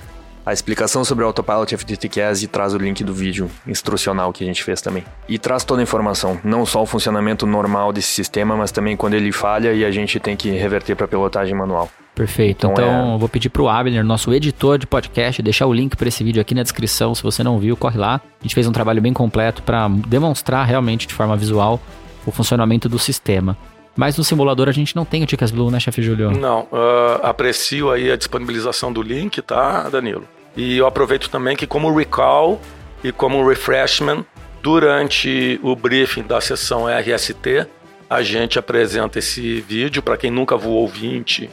a 0.44 0.52
explicação 0.52 1.04
sobre 1.04 1.24
o 1.24 1.26
Autopilot 1.26 1.76
FTTCast 1.76 2.44
e 2.44 2.48
traz 2.48 2.74
o 2.74 2.78
link 2.78 3.04
do 3.04 3.12
vídeo 3.12 3.50
instrucional 3.66 4.32
que 4.32 4.42
a 4.42 4.46
gente 4.46 4.64
fez 4.64 4.80
também. 4.80 5.04
E 5.28 5.38
traz 5.38 5.64
toda 5.64 5.80
a 5.80 5.82
informação, 5.82 6.38
não 6.42 6.64
só 6.64 6.82
o 6.82 6.86
funcionamento 6.86 7.46
normal 7.46 7.92
desse 7.92 8.08
sistema, 8.08 8.56
mas 8.56 8.72
também 8.72 8.96
quando 8.96 9.14
ele 9.14 9.32
falha 9.32 9.72
e 9.72 9.84
a 9.84 9.90
gente 9.90 10.18
tem 10.18 10.36
que 10.36 10.50
reverter 10.50 10.96
para 10.96 11.06
pilotagem 11.06 11.54
manual. 11.54 11.90
Perfeito. 12.14 12.66
Então, 12.66 12.72
então 12.72 13.14
é... 13.14 13.18
vou 13.18 13.28
pedir 13.28 13.48
pro 13.48 13.68
Abner, 13.68 14.04
nosso 14.04 14.32
editor 14.34 14.78
de 14.78 14.86
podcast, 14.86 15.40
deixar 15.42 15.66
o 15.66 15.72
link 15.72 15.96
para 15.96 16.08
esse 16.08 16.22
vídeo 16.22 16.40
aqui 16.40 16.54
na 16.54 16.62
descrição. 16.62 17.14
Se 17.14 17.22
você 17.22 17.42
não 17.42 17.58
viu, 17.58 17.76
corre 17.76 17.98
lá. 17.98 18.20
A 18.40 18.42
gente 18.42 18.54
fez 18.54 18.66
um 18.66 18.72
trabalho 18.72 19.00
bem 19.00 19.12
completo 19.12 19.62
para 19.62 19.88
demonstrar 19.88 20.66
realmente 20.66 21.06
de 21.06 21.14
forma 21.14 21.36
visual 21.36 21.80
o 22.26 22.30
funcionamento 22.30 22.88
do 22.88 22.98
sistema. 22.98 23.56
Mas 24.00 24.16
no 24.16 24.24
simulador 24.24 24.66
a 24.66 24.72
gente 24.72 24.96
não 24.96 25.04
tem 25.04 25.22
o 25.22 25.26
Ticas 25.26 25.50
Blue, 25.50 25.70
né, 25.70 25.78
chefe 25.78 26.00
Julio? 26.00 26.30
Não. 26.30 26.62
Uh, 26.72 27.20
aprecio 27.22 27.90
aí 27.90 28.10
a 28.10 28.16
disponibilização 28.16 28.90
do 28.90 29.02
link, 29.02 29.42
tá, 29.42 29.90
Danilo? 29.90 30.26
E 30.56 30.78
eu 30.78 30.86
aproveito 30.86 31.28
também 31.28 31.54
que 31.54 31.66
como 31.66 31.94
recall 31.94 32.58
e 33.04 33.12
como 33.12 33.46
refreshment, 33.46 34.24
durante 34.62 35.60
o 35.62 35.76
briefing 35.76 36.22
da 36.22 36.40
sessão 36.40 36.86
RST, 36.88 37.66
a 38.08 38.22
gente 38.22 38.58
apresenta 38.58 39.18
esse 39.18 39.60
vídeo 39.60 40.00
para 40.00 40.16
quem 40.16 40.30
nunca 40.30 40.56
voou 40.56 40.88
20 40.88 41.44
uh, 41.44 41.50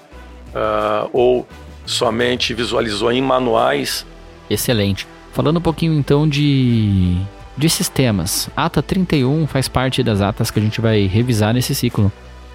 ou 1.12 1.46
somente 1.86 2.54
visualizou 2.54 3.12
em 3.12 3.22
manuais. 3.22 4.06
Excelente. 4.50 5.06
Falando 5.34 5.58
um 5.58 5.62
pouquinho 5.62 5.92
então 5.92 6.26
de, 6.26 7.18
de 7.58 7.70
sistemas. 7.70 8.50
ATA 8.56 8.82
31 8.82 9.48
faz 9.48 9.68
parte 9.68 10.02
das 10.02 10.22
atas 10.22 10.50
que 10.50 10.60
a 10.60 10.64
gente 10.64 10.80
vai 10.80 11.08
revisar 11.08 11.54
nesse 11.54 11.76
ciclo. 11.76 12.10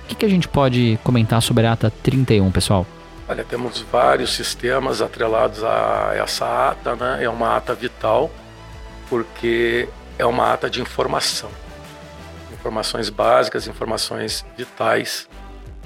O 0.05 0.09
que, 0.09 0.15
que 0.15 0.25
a 0.25 0.29
gente 0.29 0.49
pode 0.49 0.99
comentar 1.03 1.41
sobre 1.41 1.67
a 1.67 1.73
ata 1.73 1.93
31, 2.03 2.51
pessoal? 2.51 2.87
Olha, 3.29 3.45
temos 3.45 3.81
vários 3.91 4.33
sistemas 4.35 5.01
atrelados 5.01 5.63
a 5.65 6.13
essa 6.15 6.71
ata, 6.71 6.97
né? 6.97 7.25
É 7.25 7.29
uma 7.29 7.57
ata 7.57 7.75
vital, 7.75 8.31
porque 9.09 9.89
é 10.19 10.27
uma 10.27 10.53
ata 10.53 10.69
de 10.69 10.81
informação. 10.81 11.49
Informações 12.53 13.09
básicas, 13.09 13.67
informações 13.67 14.45
vitais 14.57 15.29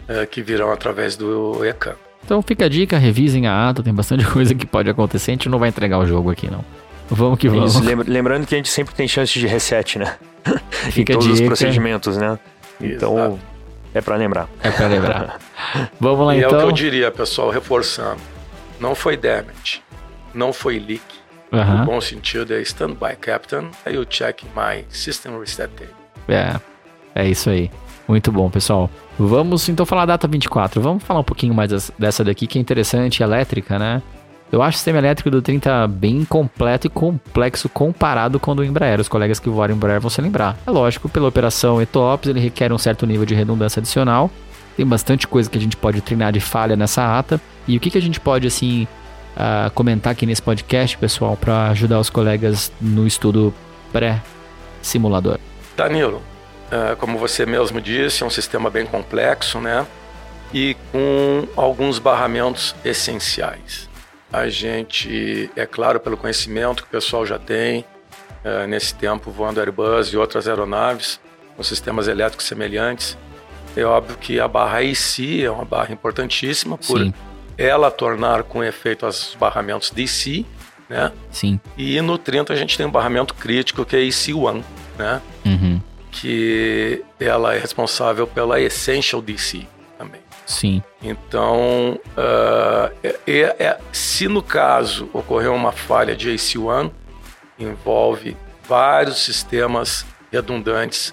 é, 0.09 0.27
que 0.27 0.43
virão 0.43 0.73
através 0.73 1.17
do 1.17 1.65
ECAM. 1.65 1.95
Então 2.25 2.43
fica 2.43 2.65
a 2.65 2.69
dica, 2.69 2.99
revisem 2.99 3.47
a 3.47 3.69
ata, 3.69 3.83
tem 3.83 3.95
bastante 3.95 4.27
coisa 4.31 4.55
que 4.55 4.67
pode 4.67 4.91
acontecer, 4.91 5.31
a 5.31 5.35
gente 5.35 5.49
não 5.49 5.59
vai 5.59 5.69
entregar 5.69 5.99
o 5.99 6.07
jogo 6.07 6.31
aqui 6.31 6.51
não. 6.51 6.65
Vamos 7.09 7.39
que 7.39 7.49
vamos. 7.49 7.77
Isso, 7.77 7.85
lembrando 8.09 8.47
que 8.47 8.55
a 8.55 8.59
gente 8.59 8.69
sempre 8.69 8.93
tem 8.95 9.07
chance 9.07 9.39
de 9.39 9.47
reset, 9.47 9.99
né? 9.99 10.17
Fica 10.91 11.13
em 11.15 11.19
todos 11.19 11.29
os 11.29 11.41
procedimentos, 11.41 12.17
né? 12.17 12.37
Então, 12.81 13.17
Exato. 13.17 13.39
É 13.97 14.03
para 14.03 14.15
lembrar. 14.15 14.47
É 14.62 14.71
para 14.71 14.88
lembrar. 14.88 15.38
Vamos 15.99 16.26
lá 16.26 16.37
e 16.37 16.41
então. 16.41 16.50
é 16.50 16.53
o 16.53 16.59
que 16.59 16.65
eu 16.65 16.69
então. 16.69 16.73
diria, 16.73 17.11
pessoal, 17.11 17.49
reforçando. 17.49 18.21
Não 18.79 18.95
foi 18.95 19.17
damage, 19.17 19.83
não 20.35 20.53
foi 20.53 20.79
leak. 20.79 21.03
Uh 21.50 21.57
-huh. 21.57 21.79
No 21.79 21.85
bom 21.87 21.99
sentido 21.99 22.53
é 22.53 22.61
standby, 22.61 23.17
Captain. 23.19 23.71
Aí 23.87 23.95
eu 23.95 24.05
check 24.05 24.43
my 24.55 24.85
system 24.91 25.41
reset 25.41 25.71
date. 25.79 25.95
É, 26.29 26.61
é 27.15 27.26
isso 27.26 27.49
aí. 27.49 27.71
Muito 28.07 28.31
bom, 28.31 28.50
pessoal. 28.50 28.91
Vamos 29.19 29.67
então 29.67 29.87
falar 29.87 30.05
da 30.05 30.12
data 30.12 30.29
24. 30.29 30.79
Vamos 30.79 31.03
falar 31.03 31.21
um 31.21 31.25
pouquinho 31.25 31.55
mais 31.55 31.91
dessa 31.99 32.23
daqui 32.23 32.47
que 32.47 32.59
é 32.59 32.61
interessante, 32.61 33.23
elétrica, 33.23 33.79
né? 33.79 34.03
Eu 34.53 34.62
acho 34.62 34.76
o 34.76 34.79
sistema 34.79 34.99
elétrico 34.99 35.31
do 35.31 35.43
30 35.43 35.88
bem 35.88 36.25
completo 36.25 36.87
e 36.87 36.91
complexo 36.91 37.69
comparado 37.69 38.38
com 38.38 38.53
o 38.53 38.55
do 38.55 38.65
Embraer. 38.65 39.00
Os 39.00 39.09
colegas 39.09 39.41
que 39.41 39.49
voaram 39.49 39.75
Embraer 39.75 40.00
vão 40.00 40.09
se 40.09 40.21
lembrar. 40.21 40.57
É 40.67 40.71
lógico, 40.71 41.09
pela 41.09 41.29
operação 41.29 41.83
ETOPS, 41.83 42.29
ele 42.29 42.41
requer 42.41 42.73
um 42.73 42.79
certo 42.79 43.07
nível 43.07 43.26
de 43.26 43.35
redundância 43.35 43.81
adicional. 43.81 44.31
Tem 44.76 44.87
bastante 44.87 45.26
coisa 45.26 45.50
que 45.50 45.59
a 45.59 45.61
gente 45.61 45.76
pode 45.76 46.00
treinar 46.00 46.33
de 46.33 46.41
falha 46.41 46.76
nessa 46.76 47.19
ata. 47.19 47.41
E 47.67 47.76
o 47.76 47.81
que, 47.81 47.91
que 47.91 47.99
a 47.99 48.03
gente 48.03 48.21
pode, 48.21 48.47
assim, 48.47 48.87
uh, 49.37 49.71
comentar 49.73 50.12
aqui 50.12 50.25
nesse 50.25 50.43
podcast, 50.43 50.97
pessoal, 50.97 51.37
para 51.37 51.69
ajudar 51.71 51.99
os 51.99 52.09
colegas 52.09 52.71
no 52.81 53.07
estudo 53.07 53.53
pré-simulador? 53.93 55.38
Danilo, 55.76 56.23
uh, 56.71 56.97
como 56.99 57.19
você 57.19 57.45
mesmo 57.45 57.81
disse, 57.81 58.23
é 58.23 58.26
um 58.26 58.31
sistema 58.31 58.71
bem 58.71 58.87
complexo, 58.87 59.59
né? 59.59 59.85
E 60.55 60.76
com 60.93 61.49
alguns 61.57 61.99
barramentos 61.99 62.76
essenciais. 62.85 63.86
A 64.37 64.50
gente, 64.50 65.50
é 65.57 65.64
claro, 65.64 65.99
pelo 65.99 66.14
conhecimento 66.14 66.83
que 66.83 66.88
o 66.88 66.93
pessoal 66.93 67.25
já 67.25 67.38
tem, 67.38 67.87
é, 68.45 68.66
nesse 68.66 68.95
tempo 68.95 69.31
voando 69.31 69.61
Airbus 69.61 70.09
e 70.09 70.16
outras 70.19 70.47
aeronaves 70.47 71.19
com 71.57 71.62
sistemas 71.62 72.07
elétricos 72.07 72.45
semelhantes, 72.45 73.16
é 73.75 73.83
óbvio 73.83 74.14
que 74.19 74.38
a 74.38 74.47
barra 74.47 74.81
AC 74.81 75.43
é 75.43 75.50
uma 75.50 75.64
barra 75.64 75.90
importantíssima 75.90 76.76
por 76.76 77.00
Sim. 77.00 77.14
ela 77.57 77.90
tornar 77.90 78.43
com 78.43 78.62
efeito 78.62 79.07
os 79.07 79.35
barramentos 79.40 79.90
DC, 79.90 80.45
né? 80.87 81.12
Sim. 81.31 81.59
E 81.75 81.99
no 82.02 82.19
30 82.19 82.52
a 82.52 82.57
gente 82.57 82.76
tem 82.76 82.85
um 82.85 82.90
barramento 82.90 83.33
crítico 83.33 83.87
que 83.87 83.97
é 83.97 84.00
a 84.00 84.02
AC1, 84.02 84.62
né? 84.99 85.23
Uhum. 85.47 85.81
Que 86.11 87.02
ela 87.19 87.55
é 87.55 87.59
responsável 87.59 88.26
pela 88.26 88.61
Essential 88.61 89.23
DC. 89.23 89.66
Sim. 90.47 90.81
Então, 91.03 91.99
uh, 92.17 92.97
é, 93.03 93.57
é, 93.59 93.79
se 93.93 94.29
no 94.29 94.41
caso 94.41 95.11
ocorreu 95.12 95.53
uma 95.53 95.73
falha 95.73 96.15
de 96.15 96.31
AC1, 96.31 96.91
envolve 97.59 98.37
vários 98.69 99.25
sistemas 99.25 100.07
redundantes 100.33 101.12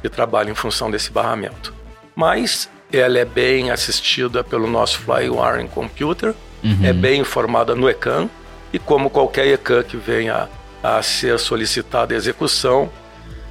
que 0.00 0.08
trabalham 0.08 0.50
em 0.50 0.54
função 0.54 0.90
desse 0.90 1.12
barramento. 1.12 1.72
Mas 2.14 2.68
ela 2.92 3.18
é 3.18 3.24
bem 3.24 3.70
assistida 3.70 4.42
pelo 4.42 4.66
nosso 4.66 4.98
Flywiring 5.00 5.68
Computer, 5.68 6.34
uhum. 6.62 6.78
é 6.82 6.92
bem 6.92 7.20
informada 7.20 7.74
no 7.74 7.88
ECAN, 7.88 8.28
e 8.72 8.78
como 8.78 9.08
qualquer 9.08 9.46
ECAN 9.46 9.84
que 9.84 9.96
venha 9.96 10.48
a 10.82 11.00
ser 11.02 11.38
solicitada 11.38 12.14
a 12.14 12.16
execução, 12.16 12.90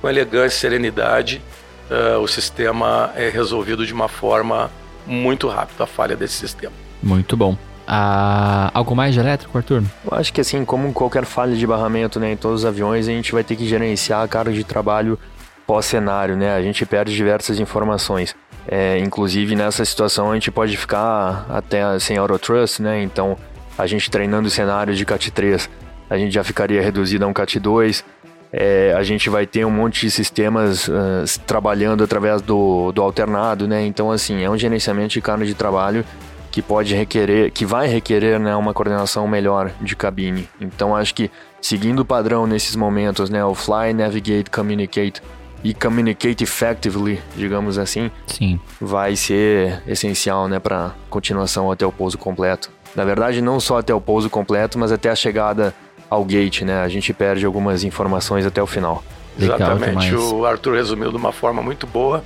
com 0.02 0.10
elegância 0.10 0.58
e 0.58 0.60
serenidade, 0.60 1.42
uh, 1.90 2.20
o 2.20 2.28
sistema 2.28 3.12
é 3.16 3.30
resolvido 3.30 3.86
de 3.86 3.94
uma 3.94 4.10
forma 4.10 4.70
muito 5.06 5.48
rápido 5.48 5.82
a 5.82 5.88
falha 5.88 6.16
desse 6.16 6.36
sistema. 6.36 6.74
Muito 7.02 7.36
bom. 7.36 7.58
Ah, 7.88 8.72
algo 8.74 8.96
mais 8.96 9.14
de 9.14 9.20
elétrico, 9.20 9.58
Arthur? 9.58 9.84
Eu 10.10 10.18
acho 10.18 10.32
que 10.32 10.40
assim, 10.40 10.64
como 10.64 10.94
qualquer 10.94 11.26
falha 11.26 11.56
de 11.56 11.68
barramento 11.68 12.20
né, 12.20 12.32
em 12.32 12.38
todos 12.38 12.62
os 12.62 12.66
aviões, 12.66 13.08
a 13.08 13.12
gente 13.12 13.32
vai 13.32 13.44
ter 13.44 13.56
que 13.56 13.68
gerenciar 13.68 14.24
a 14.24 14.28
carga 14.28 14.54
de 14.54 14.64
trabalho 14.64 15.20
pós-cenário, 15.66 16.36
né? 16.36 16.56
A 16.56 16.62
gente 16.62 16.86
perde 16.86 17.14
diversas 17.14 17.60
informações. 17.60 18.36
É, 18.68 18.98
inclusive 19.00 19.56
nessa 19.56 19.84
situação 19.84 20.32
a 20.32 20.36
gente 20.36 20.52
pode 20.52 20.78
ficar 20.78 21.46
até 21.50 21.98
sem 22.00 22.18
Autotrust, 22.18 22.80
né? 22.80 23.02
Então 23.02 23.38
a 23.78 23.88
gente 23.88 24.12
treinando 24.12 24.50
cenários 24.50 24.98
de 24.98 25.06
CAT 25.06 25.32
3, 25.32 25.70
a 26.10 26.18
gente 26.18 26.34
já 26.34 26.44
ficaria 26.44 26.82
reduzido 26.82 27.26
a 27.26 27.28
um 27.28 27.34
CAT 27.34 27.60
2 27.60 28.06
é, 28.54 28.94
a 28.98 29.04
gente 29.04 29.30
vai 29.30 29.46
ter 29.46 29.66
um 29.66 29.72
monte 29.72 30.02
de 30.02 30.12
sistemas 30.12 30.88
uh, 30.88 31.40
trabalhando 31.46 32.04
através 32.04 32.42
do, 32.42 32.92
do 32.92 33.02
alternado, 33.02 33.68
né? 33.68 33.86
Então, 33.86 34.12
assim, 34.12 34.44
é 34.44 34.50
um 34.50 34.58
gerenciamento 34.58 35.14
de 35.14 35.22
carga 35.22 35.46
de 35.46 35.54
trabalho 35.54 36.04
que 36.52 36.62
pode 36.62 36.94
requerer, 36.94 37.50
que 37.52 37.66
vai 37.66 37.88
requerer 37.88 38.38
né, 38.38 38.54
uma 38.56 38.74
coordenação 38.74 39.26
melhor 39.26 39.72
de 39.80 39.96
cabine. 39.96 40.50
Então, 40.60 40.94
acho 40.94 41.16
que 41.16 41.32
seguindo 41.62 42.00
o 42.00 42.06
padrão 42.06 42.46
nesses 42.46 42.76
momentos, 42.76 43.30
né? 43.30 43.44
O 43.46 43.56
fly, 43.56 43.94
navigate, 43.94 44.50
communicate 44.50 45.22
e 45.64 45.74
communicate 45.74 46.44
effectively, 46.44 47.22
digamos 47.38 47.78
assim, 47.78 48.12
Sim. 48.26 48.60
vai 48.80 49.16
ser 49.16 49.82
essencial, 49.88 50.48
né, 50.48 50.60
para 50.60 50.92
continuação 51.10 51.72
até 51.72 51.86
o 51.86 51.92
pouso 51.92 52.18
completo. 52.18 52.72
Na 52.96 53.06
verdade, 53.06 53.42
não 53.42 53.60
só 53.60 53.78
até 53.78 53.94
o 53.94 54.02
pouso 54.02 54.30
completo, 54.30 54.78
mas 54.78 54.92
até 54.92 55.10
a 55.10 55.16
chegada 55.16 55.74
ao 56.12 56.26
gate, 56.26 56.64
né? 56.64 56.82
A 56.82 56.90
gente 56.90 57.14
perde 57.14 57.46
algumas 57.46 57.86
informações 57.86 58.46
até 58.46 58.62
o 58.62 58.68
final. 58.68 59.02
Exatamente. 59.40 60.14
O 60.14 60.46
Arthur 60.46 60.76
resumiu 60.76 61.10
de 61.10 61.16
uma 61.16 61.32
forma 61.32 61.64
muito 61.64 61.88
boa 61.88 62.22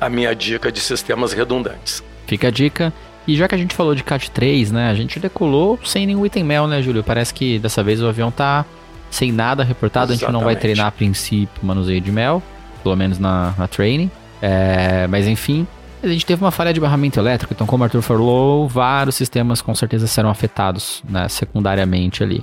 a 0.00 0.08
minha 0.08 0.34
dica 0.34 0.72
de 0.72 0.80
sistemas 0.80 1.34
redundantes. 1.34 2.02
Fica 2.26 2.48
a 2.48 2.50
dica. 2.50 2.90
E 3.28 3.36
já 3.36 3.46
que 3.46 3.54
a 3.54 3.58
gente 3.58 3.74
falou 3.74 3.94
de 3.94 4.02
CAT 4.02 4.30
3, 4.30 4.72
né? 4.72 4.90
A 4.90 4.94
gente 4.94 5.20
decolou 5.20 5.78
sem 5.84 6.06
nenhum 6.06 6.24
item 6.24 6.42
mel, 6.42 6.66
né, 6.66 6.80
Júlio? 6.80 7.04
Parece 7.04 7.34
que 7.34 7.58
dessa 7.58 7.82
vez 7.82 8.02
o 8.02 8.08
avião 8.08 8.30
tá 8.30 8.64
sem 9.10 9.30
nada 9.30 9.62
reportado. 9.62 10.12
Exatamente. 10.12 10.24
A 10.24 10.26
gente 10.26 10.32
não 10.32 10.44
vai 10.44 10.56
treinar 10.56 10.86
a 10.86 10.90
princípio 10.90 11.62
manuseio 11.62 12.00
de 12.00 12.10
mel, 12.10 12.42
pelo 12.82 12.96
menos 12.96 13.18
na, 13.18 13.54
na 13.58 13.68
training. 13.68 14.10
É, 14.40 15.06
mas 15.06 15.28
enfim, 15.28 15.66
a 16.02 16.08
gente 16.08 16.24
teve 16.24 16.42
uma 16.42 16.50
falha 16.50 16.72
de 16.72 16.80
barramento 16.80 17.20
elétrico, 17.20 17.52
então 17.52 17.64
como 17.64 17.82
o 17.82 17.84
Arthur 17.84 18.02
falou, 18.02 18.66
vários 18.66 19.14
sistemas 19.14 19.62
com 19.62 19.72
certeza 19.72 20.08
serão 20.08 20.30
afetados, 20.30 21.00
né, 21.08 21.28
secundariamente 21.28 22.24
ali. 22.24 22.42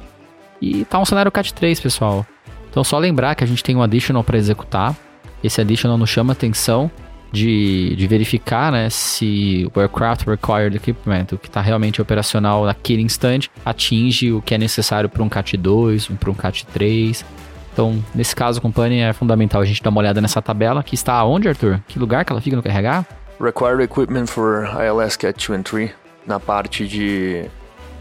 E 0.62 0.86
tá 0.86 1.00
um 1.00 1.06
cenário 1.06 1.32
CAT 1.32 1.54
3, 1.54 1.80
pessoal. 1.80 2.25
Então 2.70 2.84
só 2.84 2.98
lembrar 2.98 3.36
que 3.36 3.44
a 3.44 3.48
gente 3.48 3.63
tem 3.63 3.75
um 3.75 3.82
additional 3.82 4.24
para 4.24 4.38
executar. 4.38 4.96
Esse 5.44 5.62
additional 5.62 5.98
nos 5.98 6.10
chama 6.10 6.34
atenção 6.34 6.92
de, 7.32 7.96
de 7.96 8.08
verificar 8.08 8.72
né, 8.72 8.89
se 8.89 9.70
o 9.74 9.80
aircraft 9.80 10.28
required 10.28 10.75
equipment, 10.75 11.28
o 11.32 11.38
que 11.38 11.48
está 11.48 11.62
realmente 11.62 12.01
operacional 12.01 12.66
naquele 12.66 13.01
instante, 13.01 13.50
atinge 13.63 14.32
o 14.32 14.42
que 14.42 14.56
é 14.56 14.58
necessário 14.58 15.10
para 15.10 15.24
um 15.24 15.30
CAT 15.30 15.56
2, 15.56 16.10
um, 16.10 16.16
para 16.16 16.32
um 16.32 16.34
CAT 16.34 16.66
3. 16.68 17.25
Então, 17.72 18.04
nesse 18.13 18.36
caso, 18.36 18.60
company 18.60 19.00
é 19.00 19.13
fundamental 19.13 19.62
a 19.62 19.66
gente 19.66 19.82
dar 19.82 19.89
uma 19.89 20.01
olhada 20.01 20.20
nessa 20.20 20.42
tabela, 20.42 20.84
que 20.84 20.96
está 20.96 21.24
onde, 21.24 21.48
Arthur? 21.48 21.80
Que 21.88 22.00
lugar 22.00 22.25
que 22.25 22.32
ela 22.32 22.42
fica 22.42 22.56
no 22.56 22.63
carregar? 22.63 23.06
Required 23.39 23.82
equipment 23.84 24.25
for 24.25 24.70
ILS 24.84 25.16
CAT 25.16 25.48
2 25.48 25.60
and 25.60 25.63
3, 25.63 25.92
na 26.28 26.39
parte 26.39 26.88
de... 26.88 27.46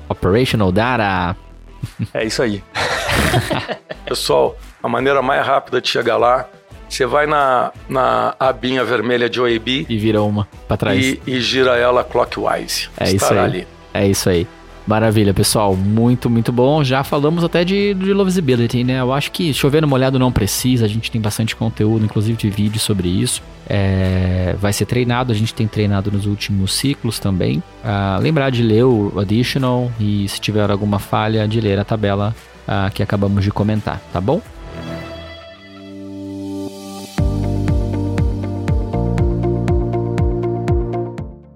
Operational 0.09 0.73
Data. 0.73 1.37
É 2.15 2.25
isso 2.25 2.43
aí. 2.43 2.63
Pessoal, 4.07 4.57
a 4.83 4.89
maneira 4.89 5.21
mais 5.23 5.47
rápida 5.47 5.81
de 5.81 5.89
chegar 5.89 6.17
lá, 6.17 6.49
você 6.89 7.05
vai 7.05 7.27
na, 7.27 7.73
na 7.89 8.35
abinha 8.39 8.85
vermelha 8.85 9.29
de 9.29 9.41
OAB 9.41 9.69
E 9.89 9.99
vira 9.99 10.23
uma 10.23 10.49
pra 10.67 10.77
trás. 10.77 11.05
e, 11.05 11.21
e 11.27 11.41
gira 11.41 11.77
ela 11.77 12.03
clockwise. 12.05 12.89
É 12.99 13.11
isso 13.11 13.33
aí. 13.33 13.39
ali. 13.39 13.69
É 13.93 14.07
isso 14.07 14.31
aí. 14.31 14.47
Maravilha, 14.89 15.35
pessoal. 15.35 15.77
Muito, 15.77 16.31
muito 16.31 16.51
bom. 16.51 16.83
Já 16.83 17.05
falamos 17.05 17.45
até 17.45 17.63
de, 17.63 17.93
de 17.93 18.11
Lovesibility, 18.15 18.83
né? 18.83 19.01
Eu 19.01 19.13
acho 19.13 19.31
que 19.31 19.53
chover 19.53 19.83
no 19.83 19.87
molhado 19.87 20.19
não 20.19 20.33
precisa. 20.33 20.87
A 20.87 20.89
gente 20.89 21.11
tem 21.11 21.21
bastante 21.21 21.55
conteúdo, 21.55 22.07
inclusive 22.07 22.39
de 22.39 22.49
vídeo 22.49 22.81
sobre 22.81 23.07
isso. 23.07 23.43
É, 23.69 24.57
vai 24.59 24.73
ser 24.73 24.87
treinado. 24.87 25.31
A 25.31 25.35
gente 25.35 25.53
tem 25.53 25.69
treinado 25.69 26.11
nos 26.11 26.25
últimos 26.25 26.73
ciclos 26.73 27.19
também. 27.19 27.63
Ah, 27.85 28.19
lembrar 28.19 28.49
de 28.49 28.63
ler 28.63 28.85
o 28.85 29.13
Additional 29.21 29.93
e 30.01 30.27
se 30.27 30.41
tiver 30.41 30.71
alguma 30.71 30.99
falha, 30.99 31.47
de 31.47 31.61
ler 31.61 31.79
a 31.79 31.85
tabela 31.85 32.35
ah, 32.67 32.91
que 32.93 33.03
acabamos 33.03 33.45
de 33.45 33.51
comentar, 33.51 34.01
tá 34.11 34.23
bom? 34.23 34.41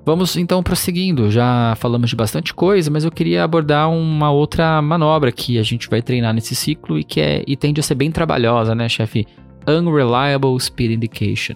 Vamos 0.04 0.36
então 0.36 0.62
prosseguindo. 0.62 1.30
Já 1.30 1.74
falamos 1.76 2.10
de 2.10 2.16
bastante 2.16 2.52
coisa, 2.52 2.90
mas 2.90 3.04
eu 3.04 3.10
queria 3.10 3.44
abordar 3.44 3.88
uma 3.90 4.30
outra 4.30 4.82
manobra 4.82 5.30
que 5.30 5.58
a 5.58 5.62
gente 5.62 5.88
vai 5.88 6.02
treinar 6.02 6.34
nesse 6.34 6.54
ciclo 6.54 6.98
e 6.98 7.04
que 7.04 7.20
é 7.20 7.44
e 7.46 7.56
tende 7.56 7.80
a 7.80 7.82
ser 7.82 7.94
bem 7.94 8.10
trabalhosa, 8.10 8.74
né, 8.74 8.88
chefe? 8.88 9.26
Unreliable 9.66 10.58
Speed 10.58 10.92
Indication. 10.92 11.54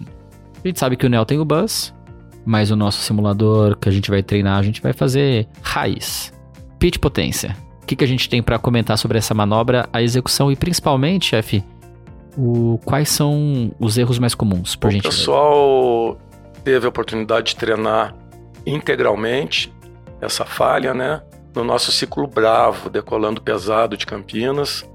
A 0.63 0.67
gente 0.67 0.79
sabe 0.79 0.95
que 0.95 1.05
o 1.05 1.09
Neo 1.09 1.25
tem 1.25 1.39
o 1.39 1.45
bus, 1.45 1.93
mas 2.45 2.71
o 2.71 2.75
nosso 2.75 3.01
simulador 3.01 3.77
que 3.77 3.89
a 3.89 3.91
gente 3.91 4.09
vai 4.09 4.23
treinar, 4.23 4.57
a 4.57 4.63
gente 4.63 4.81
vai 4.81 4.93
fazer 4.93 5.47
raiz, 5.61 6.33
pitch 6.79 6.97
potência. 6.99 7.55
O 7.83 7.85
que, 7.85 7.95
que 7.97 8.03
a 8.03 8.07
gente 8.07 8.29
tem 8.29 8.41
para 8.41 8.57
comentar 8.57 8.97
sobre 8.97 9.17
essa 9.17 9.33
manobra, 9.33 9.87
a 9.91 10.01
execução 10.01 10.51
e 10.51 10.55
principalmente, 10.55 11.27
chefe, 11.27 11.63
o 12.37 12.79
quais 12.85 13.09
são 13.09 13.71
os 13.79 13.97
erros 13.97 14.19
mais 14.19 14.33
comuns, 14.35 14.75
por 14.75 14.87
O 14.87 14.91
gente? 14.91 15.03
pessoal 15.03 16.17
teve 16.63 16.85
a 16.85 16.89
oportunidade 16.89 17.47
de 17.47 17.55
treinar 17.57 18.13
integralmente 18.69 19.73
essa 20.21 20.45
falha, 20.45 20.93
né? 20.93 21.21
No 21.55 21.63
nosso 21.63 21.91
ciclo 21.91 22.27
Bravo, 22.27 22.89
decolando 22.89 23.41
pesado 23.41 23.95
de 23.97 24.05
Campinas. 24.05 24.85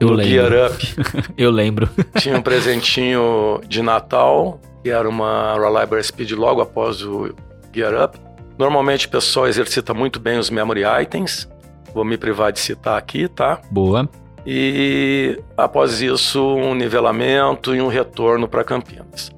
Eu 0.00 0.10
lembro. 0.10 0.24
Gear 0.30 0.70
Up 0.70 0.94
Eu 1.36 1.50
lembro. 1.50 1.88
tinha 2.18 2.36
um 2.36 2.42
presentinho 2.42 3.60
de 3.66 3.82
Natal, 3.82 4.60
que 4.82 4.90
era 4.90 5.08
uma 5.08 5.54
Reliable 5.58 6.02
Speed 6.02 6.32
logo 6.32 6.60
após 6.60 7.02
o 7.02 7.34
Gear 7.74 8.04
Up. 8.04 8.18
Normalmente 8.58 9.06
o 9.06 9.10
pessoal 9.10 9.46
exercita 9.48 9.92
muito 9.94 10.20
bem 10.20 10.38
os 10.38 10.50
memory 10.50 10.82
items. 11.02 11.48
Vou 11.94 12.04
me 12.04 12.16
privar 12.18 12.52
de 12.52 12.60
citar 12.60 12.98
aqui, 12.98 13.26
tá? 13.28 13.60
Boa. 13.70 14.08
e 14.46 15.38
após 15.56 16.00
isso 16.00 16.42
um 16.56 16.74
nivelamento 16.74 17.74
e 17.74 17.80
um 17.80 17.88
retorno 17.88 18.46
para 18.46 18.62
Campinas. 18.64 19.30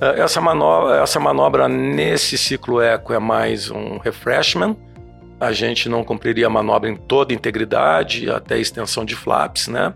Eh, 0.00 0.20
Essa 0.20 0.40
manobra, 0.40 0.96
essa 1.02 1.18
manobra 1.20 1.68
nesse 1.68 2.36
ciclo 2.36 2.80
eco 2.80 3.12
é 3.12 3.18
mais 3.18 3.70
um 3.70 3.98
refreshment. 3.98 4.76
A 5.38 5.52
gente 5.52 5.88
não 5.88 6.02
cumpriria 6.02 6.46
a 6.46 6.50
manobra 6.50 6.88
em 6.88 6.96
toda 6.96 7.34
integridade, 7.34 8.30
até 8.30 8.58
extensão 8.58 9.04
de 9.04 9.14
flaps, 9.14 9.68
né? 9.68 9.92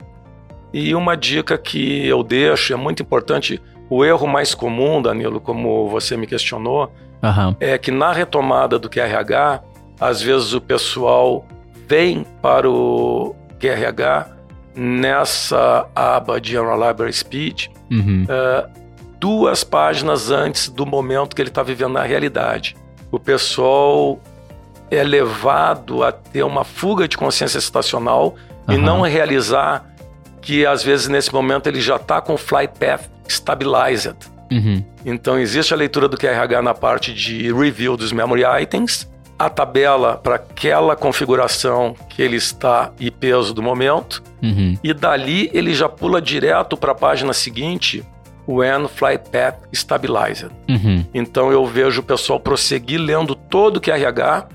E 0.72 0.94
uma 0.94 1.16
dica 1.16 1.56
que 1.56 2.06
eu 2.06 2.22
deixo, 2.22 2.72
é 2.72 2.76
muito 2.76 3.02
importante, 3.02 3.60
o 3.88 4.04
erro 4.04 4.26
mais 4.26 4.54
comum, 4.54 5.00
Danilo, 5.02 5.40
como 5.40 5.88
você 5.88 6.16
me 6.16 6.26
questionou, 6.26 6.92
Aham. 7.22 7.56
é 7.58 7.76
que 7.78 7.90
na 7.90 8.12
retomada 8.12 8.78
do 8.78 8.88
QRH, 8.88 9.62
às 9.98 10.20
vezes 10.22 10.52
o 10.52 10.60
pessoal 10.60 11.44
vem 11.88 12.24
para 12.40 12.70
o 12.70 13.34
QRH 13.58 14.28
nessa 14.76 15.88
aba 15.94 16.40
de 16.40 16.56
Unreliable 16.58 17.12
Speed 17.12 17.66
Uhum. 17.90 18.24
Duas 19.20 19.62
páginas 19.62 20.30
antes 20.30 20.68
do 20.68 20.86
momento 20.86 21.36
que 21.36 21.42
ele 21.42 21.50
está 21.50 21.62
vivendo 21.62 21.92
na 21.92 22.02
realidade. 22.02 22.74
O 23.12 23.18
pessoal 23.18 24.18
é 24.90 25.04
levado 25.04 26.02
a 26.02 26.10
ter 26.10 26.42
uma 26.42 26.64
fuga 26.64 27.06
de 27.06 27.16
consciência 27.16 27.60
situacional 27.60 28.34
e 28.68 28.72
Aham. 28.74 28.82
não 28.82 29.00
realizar 29.02 29.84
que 30.40 30.64
às 30.64 30.82
vezes 30.82 31.06
nesse 31.06 31.32
momento 31.32 31.66
ele 31.68 31.80
já 31.80 31.96
está 31.96 32.20
com 32.20 32.34
o 32.34 32.38
flight 32.38 32.72
path 32.78 33.08
stabilized. 33.28 34.16
Uhum. 34.50 34.82
Então 35.04 35.38
existe 35.38 35.72
a 35.72 35.76
leitura 35.76 36.08
do 36.08 36.16
QRH 36.16 36.62
na 36.62 36.74
parte 36.74 37.12
de 37.14 37.52
review 37.52 37.96
dos 37.96 38.10
memory 38.10 38.42
items, 38.62 39.08
a 39.38 39.48
tabela 39.48 40.16
para 40.16 40.34
aquela 40.36 40.96
configuração 40.96 41.94
que 42.08 42.20
ele 42.20 42.36
está 42.36 42.90
e 42.98 43.10
peso 43.10 43.52
do 43.54 43.62
momento, 43.62 44.22
Uhum. 44.42 44.76
e 44.82 44.94
dali 44.94 45.50
ele 45.52 45.74
já 45.74 45.86
pula 45.88 46.20
direto 46.20 46.74
para 46.76 46.92
a 46.92 46.94
página 46.94 47.32
seguinte, 47.34 48.02
when 48.50 48.88
flight 48.88 49.30
path 49.30 49.56
stabilized. 49.72 50.50
Uhum. 50.68 51.04
Então 51.14 51.52
eu 51.52 51.64
vejo 51.66 52.00
o 52.00 52.04
pessoal 52.04 52.40
prosseguir 52.40 53.00
lendo 53.00 53.34
todo 53.34 53.76
o 53.76 53.80
QRH, 53.80 54.48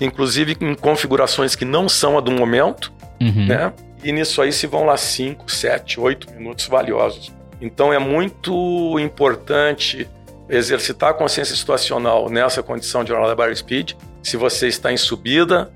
inclusive 0.00 0.56
em 0.60 0.74
configurações 0.74 1.54
que 1.54 1.64
não 1.64 1.88
são 1.88 2.16
a 2.16 2.20
do 2.20 2.30
momento, 2.30 2.92
Uhum. 3.20 3.46
né? 3.46 3.72
E 4.02 4.10
nisso 4.10 4.42
aí 4.42 4.52
se 4.52 4.66
vão 4.66 4.84
lá 4.84 4.96
5, 4.96 5.50
7, 5.50 6.00
8 6.00 6.32
minutos 6.34 6.66
valiosos. 6.66 7.30
Então 7.60 7.92
é 7.92 7.98
muito 7.98 8.98
importante 8.98 10.08
exercitar 10.48 11.10
a 11.10 11.14
consciência 11.14 11.54
situacional 11.54 12.28
nessa 12.28 12.62
condição 12.62 13.04
de 13.04 13.12
Reliable 13.12 13.54
Speed. 13.54 13.92
Se 14.22 14.36
você 14.36 14.66
está 14.66 14.92
em 14.92 14.96
subida, 14.96 15.70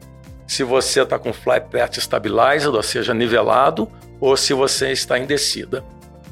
se 0.46 0.64
você 0.64 1.02
está 1.02 1.18
com 1.18 1.32
flight 1.32 1.68
path 1.70 1.98
stabilized, 1.98 2.68
ou 2.68 2.82
seja, 2.82 3.14
nivelado, 3.14 3.88
ou 4.20 4.36
se 4.36 4.52
você 4.52 4.90
está 4.90 5.18
em 5.18 5.24
descida. 5.26 5.84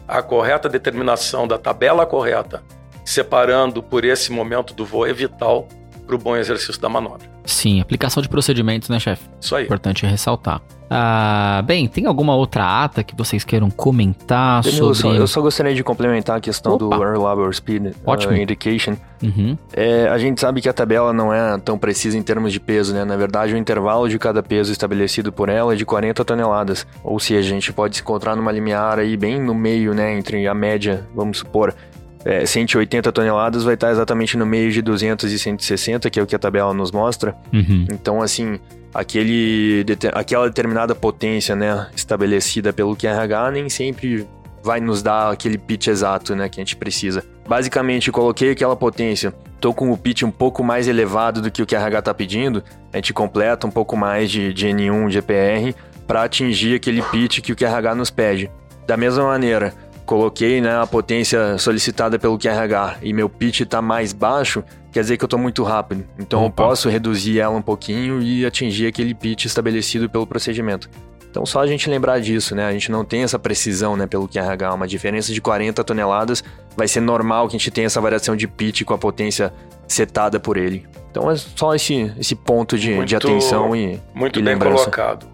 A 0.07 0.23
correta 0.23 0.69
determinação 0.69 1.49
da 1.49 1.59
tabela 1.59 2.05
correta, 2.05 2.63
separando 3.05 3.83
por 3.83 4.05
esse 4.05 4.31
momento 4.31 4.75
do 4.75 4.85
voo, 4.85 5.07
é 5.07 5.13
vital 5.13 5.69
para 6.07 6.15
o 6.15 6.19
bom 6.19 6.37
exercício 6.37 6.81
da 6.81 6.89
manobra. 6.89 7.27
Sim, 7.45 7.81
aplicação 7.81 8.23
de 8.23 8.29
procedimentos, 8.29 8.89
né, 8.89 8.99
chefe? 8.99 9.29
Isso 9.41 9.55
aí. 9.55 9.65
Importante 9.65 10.07
ressaltar. 10.07 10.61
Ah, 10.89 11.63
bem, 11.67 11.89
tem 11.89 12.07
alguma 12.07 12.35
outra 12.37 12.85
ata 12.85 13.03
que 13.03 13.17
vocês 13.17 13.43
queiram 13.43 13.71
comentar 13.71 14.63
Danilo, 14.63 14.95
sobre... 14.95 15.17
só- 15.17 15.23
eu 15.23 15.27
só 15.27 15.41
gostaria 15.41 15.75
de 15.75 15.83
complementar 15.83 16.37
a 16.37 16.41
questão 16.41 16.75
Opa. 16.75 16.85
do 16.85 17.03
Unreliable 17.03 17.53
Speed 17.55 17.87
uh, 17.87 17.93
Ótimo. 18.07 18.35
Indication. 18.37 18.95
Uhum. 19.23 19.57
É, 19.73 20.09
a 20.09 20.19
gente 20.19 20.41
sabe 20.41 20.61
que 20.61 20.69
a 20.69 20.73
tabela 20.73 21.13
não 21.13 21.33
é 21.33 21.59
tão 21.59 21.79
precisa 21.79 22.17
em 22.19 22.23
termos 22.23 22.53
de 22.53 22.61
peso, 22.61 22.95
né? 22.95 23.05
Na 23.05 23.17
verdade, 23.17 23.55
o 23.55 23.57
intervalo 23.57 24.09
de 24.09 24.19
cada 24.19 24.43
peso 24.43 24.71
estabelecido 24.71 25.33
por 25.33 25.49
ela 25.49 25.73
é 25.73 25.77
de 25.77 25.85
40 25.87 26.25
toneladas. 26.25 26.87
Ou 27.03 27.19
seja, 27.19 27.49
a 27.49 27.55
gente 27.55 27.73
pode 27.73 27.97
se 27.97 28.03
encontrar 28.03 28.37
numa 28.37 28.53
limiar 28.53 28.99
aí 28.99 29.17
bem 29.17 29.41
no 29.41 29.55
meio, 29.55 29.95
né? 29.95 30.17
Entre 30.17 30.47
a 30.47 30.55
média, 30.55 31.07
vamos 31.15 31.39
supor, 31.39 31.75
é, 32.25 32.47
180 32.47 33.13
toneladas 33.13 33.63
vai 33.63 33.75
estar 33.75 33.91
exatamente 33.91 34.37
no 34.37 34.47
meio 34.47 34.73
de 34.73 34.81
200 34.81 35.31
e 35.31 35.39
160, 35.39 36.09
que 36.09 36.19
é 36.19 36.23
o 36.23 36.27
que 36.27 36.35
a 36.35 36.39
tabela 36.39 36.73
nos 36.73 36.91
mostra. 36.91 37.37
Uhum. 37.53 37.87
Então, 37.93 38.23
assim, 38.23 38.59
aquele, 38.95 39.85
aquela 40.13 40.47
determinada 40.47 40.95
potência, 40.95 41.55
né, 41.55 41.89
estabelecida 41.95 42.73
pelo 42.73 42.97
QRH 42.97 43.51
nem 43.53 43.69
sempre 43.69 44.27
vai 44.63 44.81
nos 44.81 45.03
dar 45.03 45.31
aquele 45.31 45.59
pitch 45.59 45.89
exato, 45.89 46.35
né, 46.35 46.49
que 46.49 46.59
a 46.59 46.63
gente 46.63 46.77
precisa. 46.77 47.23
Basicamente, 47.47 48.11
coloquei 48.11 48.53
aquela 48.53 48.75
potência, 48.75 49.35
tô 49.61 49.75
com 49.75 49.93
o 49.93 49.99
pitch 49.99 50.23
um 50.23 50.31
pouco 50.31 50.65
mais 50.65 50.89
elevado 50.89 51.43
do 51.43 51.51
que 51.51 51.61
o 51.61 51.67
QRH 51.67 52.01
tá 52.01 52.15
pedindo, 52.15 52.65
a 52.91 52.97
gente 52.97 53.13
completa 53.13 53.67
um 53.67 53.71
pouco 53.71 53.95
mais 53.95 54.31
de, 54.31 54.55
de 54.55 54.67
N1, 54.69 55.11
de 55.11 55.19
EPR, 55.19 55.77
para 56.07 56.23
atingir 56.23 56.77
aquele 56.77 57.03
pitch 57.03 57.41
que 57.41 57.53
o 57.53 57.57
QRH 57.57 57.95
nos 57.95 58.11
pede. 58.11 58.51
Da 58.87 58.97
mesma 58.97 59.25
maneira, 59.25 59.75
coloquei 60.07 60.61
né, 60.61 60.81
a 60.81 60.87
potência 60.87 61.57
solicitada 61.59 62.19
pelo 62.19 62.39
QRH 62.39 62.99
e 63.03 63.13
meu 63.13 63.29
pitch 63.29 63.61
está 63.61 63.81
mais 63.81 64.13
baixo, 64.13 64.63
quer 64.93 65.01
dizer 65.01 65.17
que 65.17 65.25
eu 65.25 65.27
estou 65.27 65.39
muito 65.39 65.63
rápido. 65.63 66.05
Então 66.19 66.41
eu 66.41 66.47
Opa. 66.47 66.65
posso 66.65 66.89
reduzir 66.89 67.41
ela 67.41 67.57
um 67.57 67.63
pouquinho 67.63 68.21
e 68.23 68.45
atingir 68.45 68.87
aquele 68.87 69.15
pitch 69.15 69.47
estabelecido 69.47 70.09
pelo 70.09 70.27
procedimento. 70.27 70.89
Então 71.31 71.45
só 71.45 71.61
a 71.61 71.67
gente 71.67 71.91
lembrar 71.91 72.21
disso, 72.21 72.55
né? 72.55 72.65
A 72.67 72.73
gente 72.73 72.93
não 72.93 73.05
tem 73.05 73.23
essa 73.25 73.39
precisão, 73.39 73.97
né, 73.97 74.07
pelo 74.07 74.29
QRH, 74.29 74.73
uma 74.75 74.87
diferença 74.87 75.33
de 75.33 75.41
40 75.41 75.83
toneladas, 75.83 76.45
vai 76.77 76.87
ser 76.87 77.01
normal 77.01 77.49
que 77.49 77.57
a 77.57 77.59
gente 77.59 77.71
tenha 77.73 77.87
essa 77.87 78.01
variação 78.01 78.37
de 78.37 78.47
pitch 78.47 78.85
com 78.85 78.95
a 78.95 78.99
potência 78.99 79.53
setada 79.89 80.39
por 80.39 80.57
ele. 80.57 80.87
Então 81.11 81.31
é 81.31 81.37
só 81.37 81.75
esse, 81.75 82.13
esse 82.19 82.35
ponto 82.37 82.77
de, 82.79 82.89
de 82.89 82.95
Muito- 82.95 83.17
atenção 83.17 83.75
e 83.75 84.01
Muito 84.15 84.39
E 84.39 84.43
bem 84.43 84.53
lembrança. 84.55 84.77
colocado, 84.85 85.27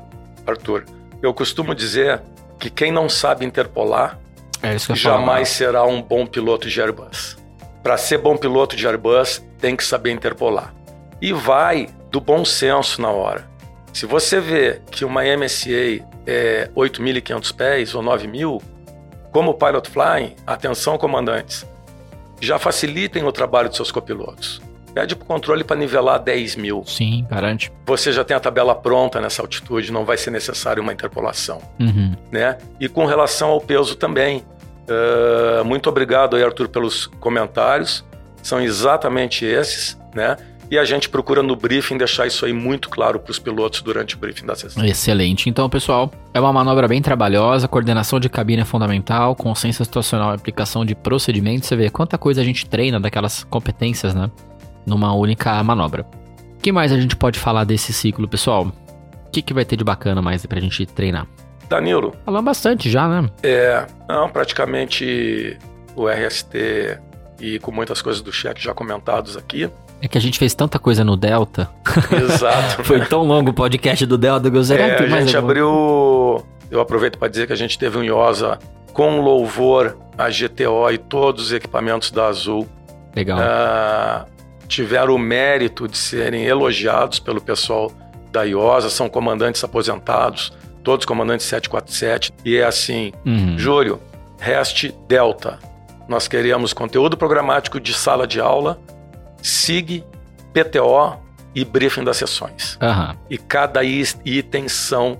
Arthur. 0.46 0.84
Eu 1.22 1.34
costumo 1.34 1.74
dizer 1.74 2.20
que 2.58 2.70
quem 2.70 2.90
não 2.92 3.08
sabe 3.08 3.44
interpolar 3.44 4.18
É 4.62 4.74
isso 4.74 4.86
que 4.86 4.92
eu 4.92 4.96
jamais 4.96 5.48
será 5.48 5.84
um 5.84 6.02
bom 6.02 6.26
piloto 6.26 6.68
de 6.68 6.80
Airbus. 6.80 7.36
Para 7.82 7.96
ser 7.96 8.18
bom 8.18 8.36
piloto 8.36 8.76
de 8.76 8.86
Airbus, 8.86 9.42
tem 9.58 9.74
que 9.74 9.84
saber 9.84 10.10
interpolar. 10.10 10.74
E 11.20 11.32
vai 11.32 11.88
do 12.10 12.20
bom 12.20 12.44
senso 12.44 13.00
na 13.00 13.10
hora. 13.10 13.48
Se 13.92 14.06
você 14.06 14.40
vê 14.40 14.80
que 14.90 15.04
uma 15.04 15.22
MSA 15.22 16.04
é 16.26 16.70
8.500 16.76 17.54
pés 17.54 17.94
ou 17.94 18.02
9.000, 18.02 18.62
como 19.32 19.54
Pilot 19.54 19.88
Flying, 19.88 20.36
atenção 20.46 20.98
comandantes, 20.98 21.66
já 22.40 22.58
facilitem 22.58 23.24
o 23.24 23.32
trabalho 23.32 23.68
de 23.68 23.76
seus 23.76 23.90
copilotos. 23.90 24.60
Pede 24.94 25.14
para 25.14 25.24
o 25.24 25.26
controle 25.26 25.62
para 25.62 25.76
nivelar 25.76 26.18
10 26.18 26.56
mil. 26.56 26.82
Sim, 26.86 27.26
garante. 27.30 27.72
Você 27.86 28.12
já 28.12 28.24
tem 28.24 28.36
a 28.36 28.40
tabela 28.40 28.74
pronta 28.74 29.20
nessa 29.20 29.42
altitude, 29.42 29.92
não 29.92 30.04
vai 30.04 30.16
ser 30.16 30.30
necessário 30.30 30.82
uma 30.82 30.92
interpolação. 30.92 31.60
Uhum. 31.78 32.14
Né? 32.30 32.58
E 32.80 32.88
com 32.88 33.06
relação 33.06 33.50
ao 33.50 33.60
peso 33.60 33.96
também. 33.96 34.44
Uh, 34.88 35.64
muito 35.64 35.88
obrigado 35.88 36.34
aí, 36.34 36.42
Arthur, 36.42 36.68
pelos 36.68 37.06
comentários. 37.06 38.04
São 38.42 38.60
exatamente 38.60 39.44
esses, 39.44 39.96
né? 40.14 40.36
E 40.70 40.78
a 40.78 40.84
gente 40.84 41.08
procura 41.08 41.42
no 41.42 41.56
briefing 41.56 41.98
deixar 41.98 42.28
isso 42.28 42.46
aí 42.46 42.52
muito 42.52 42.88
claro 42.88 43.18
para 43.18 43.32
os 43.32 43.40
pilotos 43.40 43.82
durante 43.82 44.14
o 44.14 44.18
briefing 44.18 44.46
da 44.46 44.54
sessão. 44.54 44.84
Excelente. 44.84 45.50
Então, 45.50 45.68
pessoal, 45.68 46.12
é 46.32 46.40
uma 46.40 46.52
manobra 46.52 46.86
bem 46.86 47.02
trabalhosa, 47.02 47.66
coordenação 47.66 48.20
de 48.20 48.28
cabine 48.28 48.62
é 48.62 48.64
fundamental, 48.64 49.34
consciência 49.34 49.84
situacional 49.84 50.30
e 50.30 50.36
aplicação 50.36 50.84
de 50.84 50.94
procedimentos. 50.94 51.68
Você 51.68 51.74
vê 51.74 51.90
quanta 51.90 52.16
coisa 52.16 52.40
a 52.40 52.44
gente 52.44 52.66
treina 52.66 53.00
daquelas 53.00 53.42
competências, 53.42 54.14
né? 54.14 54.30
Numa 54.86 55.12
única 55.14 55.62
manobra. 55.62 56.06
O 56.58 56.62
que 56.62 56.72
mais 56.72 56.92
a 56.92 57.00
gente 57.00 57.16
pode 57.16 57.38
falar 57.38 57.64
desse 57.64 57.92
ciclo, 57.92 58.28
pessoal? 58.28 58.66
O 59.26 59.30
que, 59.30 59.42
que 59.42 59.54
vai 59.54 59.64
ter 59.64 59.76
de 59.76 59.84
bacana 59.84 60.20
mais 60.20 60.44
pra 60.44 60.60
gente 60.60 60.84
treinar? 60.86 61.26
Danilo. 61.68 62.14
Falamos 62.24 62.44
bastante 62.44 62.90
já, 62.90 63.08
né? 63.08 63.30
É, 63.42 63.86
não, 64.08 64.28
praticamente 64.28 65.56
o 65.94 66.08
RST 66.08 66.98
e 67.40 67.58
com 67.60 67.70
muitas 67.70 68.02
coisas 68.02 68.20
do 68.20 68.32
chat 68.32 68.62
já 68.62 68.74
comentados 68.74 69.36
aqui. 69.36 69.70
É 70.02 70.08
que 70.08 70.18
a 70.18 70.20
gente 70.20 70.38
fez 70.38 70.54
tanta 70.54 70.78
coisa 70.78 71.04
no 71.04 71.16
Delta. 71.16 71.70
Exato. 72.10 72.82
Foi 72.84 73.04
tão 73.04 73.22
longo 73.22 73.50
o 73.50 73.54
podcast 73.54 74.04
do 74.06 74.18
Delta 74.18 74.50
que 74.50 74.56
eu 74.56 74.60
gostaria 74.60 74.86
é, 74.86 74.96
A 74.96 75.20
gente 75.20 75.36
abriu. 75.36 76.44
Eu 76.70 76.80
aproveito 76.80 77.18
para 77.18 77.28
dizer 77.28 77.46
que 77.46 77.52
a 77.52 77.56
gente 77.56 77.78
teve 77.78 77.98
um 77.98 78.02
IOSA 78.02 78.58
com 78.92 79.20
louvor 79.20 79.96
a 80.16 80.28
GTO 80.28 80.90
e 80.90 80.98
todos 80.98 81.46
os 81.46 81.52
equipamentos 81.52 82.10
da 82.10 82.26
Azul. 82.26 82.66
Legal. 83.14 83.38
Uh, 83.38 84.26
tiveram 84.70 85.16
o 85.16 85.18
mérito 85.18 85.88
de 85.88 85.98
serem 85.98 86.44
elogiados 86.44 87.18
pelo 87.18 87.40
pessoal 87.40 87.92
da 88.30 88.44
IOSA, 88.44 88.88
são 88.88 89.08
comandantes 89.08 89.62
aposentados, 89.64 90.52
todos 90.84 91.04
comandantes 91.04 91.44
747. 91.46 92.32
E 92.44 92.56
é 92.56 92.64
assim, 92.64 93.12
uhum. 93.26 93.58
Júlio, 93.58 94.00
REST 94.38 94.92
Delta. 95.08 95.58
Nós 96.08 96.28
queremos 96.28 96.72
conteúdo 96.72 97.16
programático 97.16 97.80
de 97.80 97.92
sala 97.92 98.26
de 98.26 98.40
aula 98.40 98.80
SIG, 99.42 100.04
PTO 100.52 101.18
e 101.52 101.64
briefing 101.64 102.04
das 102.04 102.16
sessões. 102.16 102.78
Uhum. 102.80 103.16
E 103.28 103.38
cada 103.38 103.82
item 103.82 104.68
são 104.68 105.18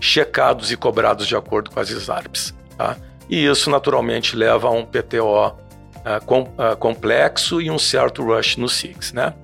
checados 0.00 0.70
e 0.70 0.76
cobrados 0.76 1.26
de 1.26 1.34
acordo 1.34 1.70
com 1.70 1.80
as 1.80 1.88
SARPs. 1.88 2.54
Tá? 2.78 2.96
E 3.28 3.46
isso 3.46 3.68
naturalmente 3.68 4.36
leva 4.36 4.68
a 4.68 4.70
um 4.70 4.84
PTO 4.84 5.56
uh, 6.04 6.16
ah, 6.16 6.20
com, 6.20 6.42
uh, 6.42 6.76
complexo 6.78 7.60
e 7.60 7.70
um 7.70 7.78
certo 7.78 8.22
rush 8.24 8.56
no 8.56 8.68
SIGs, 8.68 9.12
né? 9.12 9.34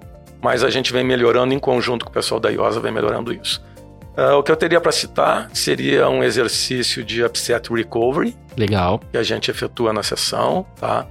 Mas 0.40 0.62
a 0.62 0.70
gente 0.70 0.92
vem 0.92 1.04
melhorando 1.04 1.52
em 1.52 1.58
conjunto 1.58 2.04
com 2.04 2.10
o 2.10 2.14
pessoal 2.14 2.38
da 2.38 2.48
IOSA, 2.50 2.80
vem 2.80 2.92
melhorando 2.92 3.32
isso. 3.32 3.62
Uh, 4.16 4.36
o 4.36 4.42
que 4.42 4.50
eu 4.50 4.56
teria 4.56 4.80
para 4.80 4.90
citar 4.90 5.48
seria 5.52 6.08
um 6.08 6.24
exercício 6.24 7.04
de 7.04 7.22
upset 7.22 7.72
recovery. 7.72 8.36
Legal. 8.56 9.00
Que 9.12 9.18
a 9.18 9.22
gente 9.22 9.50
efetua 9.50 9.92
na 9.92 10.02
sessão, 10.02 10.66
tá? 10.80 11.06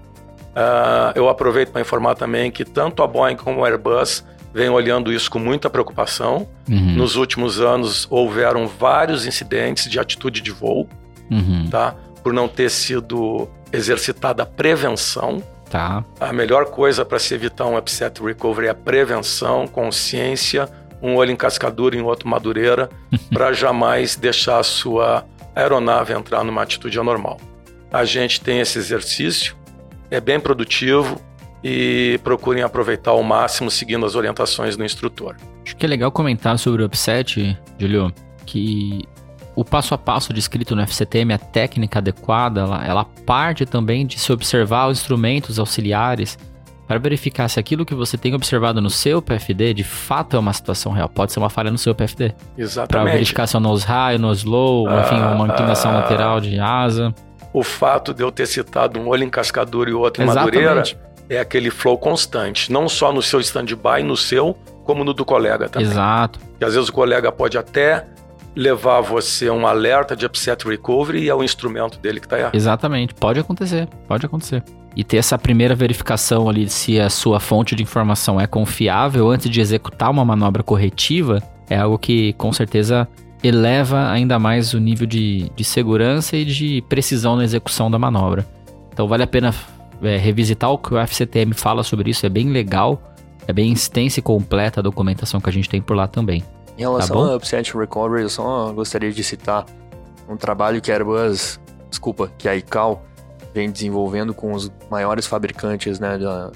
Uh, 0.57 1.13
eu 1.15 1.29
aproveito 1.29 1.71
para 1.71 1.81
informar 1.81 2.15
também 2.15 2.51
que 2.51 2.65
tanto 2.65 3.03
a 3.03 3.07
Boeing 3.07 3.35
como 3.35 3.63
a 3.63 3.69
Airbus 3.69 4.25
vem 4.53 4.69
olhando 4.69 5.13
isso 5.13 5.29
com 5.29 5.39
muita 5.39 5.69
preocupação. 5.69 6.47
Uhum. 6.67 6.95
Nos 6.95 7.15
últimos 7.15 7.61
anos 7.61 8.07
houveram 8.09 8.67
vários 8.67 9.25
incidentes 9.25 9.89
de 9.89 9.99
atitude 9.99 10.41
de 10.41 10.51
voo, 10.51 10.89
uhum. 11.29 11.67
tá? 11.69 11.95
Por 12.27 12.33
não 12.33 12.49
ter 12.49 12.69
sido 12.69 13.47
exercitada 13.71 14.43
a 14.43 14.45
prevenção. 14.45 15.41
Tá. 15.69 16.03
A 16.19 16.33
melhor 16.33 16.65
coisa 16.65 17.05
para 17.05 17.17
se 17.19 17.33
evitar 17.33 17.65
um 17.67 17.77
upset 17.77 18.21
recovery 18.21 18.67
é 18.67 18.71
a 18.71 18.75
prevenção, 18.75 19.65
consciência, 19.65 20.67
um 21.01 21.15
olho 21.15 21.31
em 21.31 21.37
cascadura 21.37 21.95
e 21.95 22.01
um 22.01 22.05
outro 22.05 22.27
madureira, 22.27 22.89
para 23.31 23.53
jamais 23.53 24.17
deixar 24.17 24.59
a 24.59 24.63
sua 24.63 25.23
aeronave 25.55 26.11
entrar 26.11 26.43
numa 26.43 26.61
atitude 26.63 26.99
anormal. 26.99 27.39
A 27.89 28.03
gente 28.03 28.41
tem 28.41 28.59
esse 28.59 28.77
exercício 28.77 29.55
é 30.11 30.19
bem 30.19 30.37
produtivo 30.37 31.21
e 31.63 32.19
procurem 32.25 32.61
aproveitar 32.61 33.11
ao 33.11 33.23
máximo 33.23 33.71
seguindo 33.71 34.05
as 34.05 34.15
orientações 34.15 34.75
do 34.75 34.83
instrutor. 34.83 35.37
Acho 35.65 35.77
que 35.77 35.85
é 35.85 35.87
legal 35.89 36.11
comentar 36.11 36.59
sobre 36.59 36.83
o 36.83 36.85
upset, 36.85 37.57
Julio, 37.79 38.13
que 38.45 39.07
o 39.57 39.65
passo 39.65 39.95
a 39.95 39.97
passo 39.97 40.31
descrito 40.31 40.75
no 40.75 40.81
FCTM, 40.83 41.33
a 41.33 41.39
técnica 41.39 41.97
adequada, 41.97 42.61
ela, 42.61 42.85
ela 42.85 43.05
parte 43.25 43.65
também 43.65 44.05
de 44.05 44.19
se 44.19 44.31
observar 44.31 44.87
os 44.87 44.99
instrumentos 44.99 45.57
auxiliares 45.57 46.37
para 46.87 46.99
verificar 46.99 47.49
se 47.49 47.59
aquilo 47.59 47.83
que 47.83 47.95
você 47.95 48.17
tem 48.17 48.33
observado 48.35 48.79
no 48.79 48.89
seu 48.89 49.21
PFD 49.21 49.73
de 49.73 49.83
fato 49.83 50.37
é 50.37 50.39
uma 50.39 50.53
situação 50.53 50.91
real. 50.91 51.09
Pode 51.09 51.33
ser 51.33 51.39
uma 51.39 51.49
falha 51.49 51.71
no 51.71 51.77
seu 51.77 51.93
PFD. 51.95 52.35
Exatamente. 52.55 52.89
Para 52.89 53.03
verificar 53.11 53.47
se 53.47 53.57
é 53.57 53.59
nose 53.59 53.85
high, 53.85 54.17
nose 54.17 54.45
low, 54.45 54.87
ah, 54.87 55.01
enfim, 55.01 55.15
uma 55.15 55.47
inclinação 55.47 55.91
ah, 55.91 55.95
lateral 55.95 56.39
de 56.39 56.59
asa 56.59 57.13
o 57.57 57.63
fato 57.63 58.13
de 58.13 58.23
eu 58.23 58.31
ter 58.31 58.45
citado 58.45 58.99
um 58.99 59.07
olho 59.07 59.23
em 59.23 59.29
cascadura 59.29 59.89
e 59.89 59.93
outro 59.93 60.21
em 60.21 60.27
Exatamente. 60.27 60.55
madureira 60.55 60.83
é 61.27 61.39
aquele 61.39 61.71
flow 61.71 61.97
constante, 61.97 62.71
não 62.71 62.87
só 62.87 63.11
no 63.11 63.21
seu 63.21 63.39
stand-by, 63.39 64.03
no 64.03 64.15
seu, 64.15 64.55
como 64.83 65.03
no 65.03 65.11
do 65.11 65.25
colega 65.25 65.67
também. 65.67 65.87
Exato. 65.87 66.39
E 66.61 66.63
às 66.63 66.75
vezes 66.75 66.87
o 66.87 66.93
colega 66.93 67.31
pode 67.31 67.57
até 67.57 68.05
levar 68.57 69.01
você 69.01 69.49
um 69.49 69.67
alerta 69.67 70.15
de 70.15 70.25
upset 70.25 70.67
recovery 70.67 71.23
e 71.23 71.29
é 71.29 71.35
o 71.35 71.43
instrumento 71.43 71.99
dele 71.99 72.19
que 72.19 72.25
está 72.25 72.39
errado. 72.39 72.55
Exatamente, 72.55 73.13
pode 73.13 73.39
acontecer, 73.39 73.87
pode 74.07 74.25
acontecer. 74.25 74.63
E 74.95 75.03
ter 75.03 75.17
essa 75.17 75.37
primeira 75.37 75.75
verificação 75.75 76.49
ali 76.49 76.67
se 76.67 76.99
a 76.99 77.09
sua 77.09 77.39
fonte 77.39 77.75
de 77.75 77.83
informação 77.83 78.41
é 78.41 78.47
confiável 78.47 79.29
antes 79.29 79.49
de 79.49 79.61
executar 79.61 80.09
uma 80.09 80.25
manobra 80.25 80.63
corretiva 80.63 81.41
é 81.69 81.77
algo 81.77 81.99
que 81.99 82.33
com 82.33 82.51
certeza 82.51 83.07
eleva 83.43 84.09
ainda 84.09 84.39
mais 84.39 84.73
o 84.73 84.79
nível 84.79 85.05
de, 85.05 85.51
de 85.55 85.63
segurança 85.63 86.35
e 86.35 86.43
de 86.43 86.83
precisão 86.89 87.35
na 87.35 87.43
execução 87.43 87.91
da 87.91 87.99
manobra. 87.99 88.45
Então 88.91 89.07
vale 89.07 89.21
a 89.21 89.27
pena 89.27 89.53
é, 90.01 90.17
revisitar 90.17 90.71
o 90.71 90.77
que 90.77 90.95
o 90.95 90.97
FCTM 90.97 91.53
fala 91.53 91.83
sobre 91.83 92.09
isso, 92.09 92.25
é 92.25 92.29
bem 92.29 92.49
legal, 92.49 93.13
é 93.47 93.53
bem 93.53 93.71
extensa 93.71 94.19
e 94.19 94.23
completa 94.23 94.79
a 94.79 94.83
documentação 94.83 95.39
que 95.39 95.49
a 95.49 95.53
gente 95.53 95.69
tem 95.69 95.81
por 95.81 95.95
lá 95.95 96.07
também. 96.07 96.43
Em 96.77 96.81
relação 96.81 97.17
tá 97.17 97.31
ao 97.31 97.35
Upset 97.37 97.75
Recovery, 97.75 98.21
eu 98.21 98.29
só 98.29 98.71
gostaria 98.71 99.11
de 99.11 99.23
citar 99.23 99.65
um 100.29 100.37
trabalho 100.37 100.79
que 100.79 100.91
a 100.91 100.95
Airbus, 100.95 101.59
desculpa, 101.89 102.31
que 102.37 102.47
a 102.47 102.55
ICAO 102.55 103.01
vem 103.53 103.71
desenvolvendo 103.71 104.33
com 104.33 104.51
os 104.51 104.71
maiores 104.89 105.25
fabricantes 105.25 105.99
né, 105.99 106.17
da, 106.19 106.51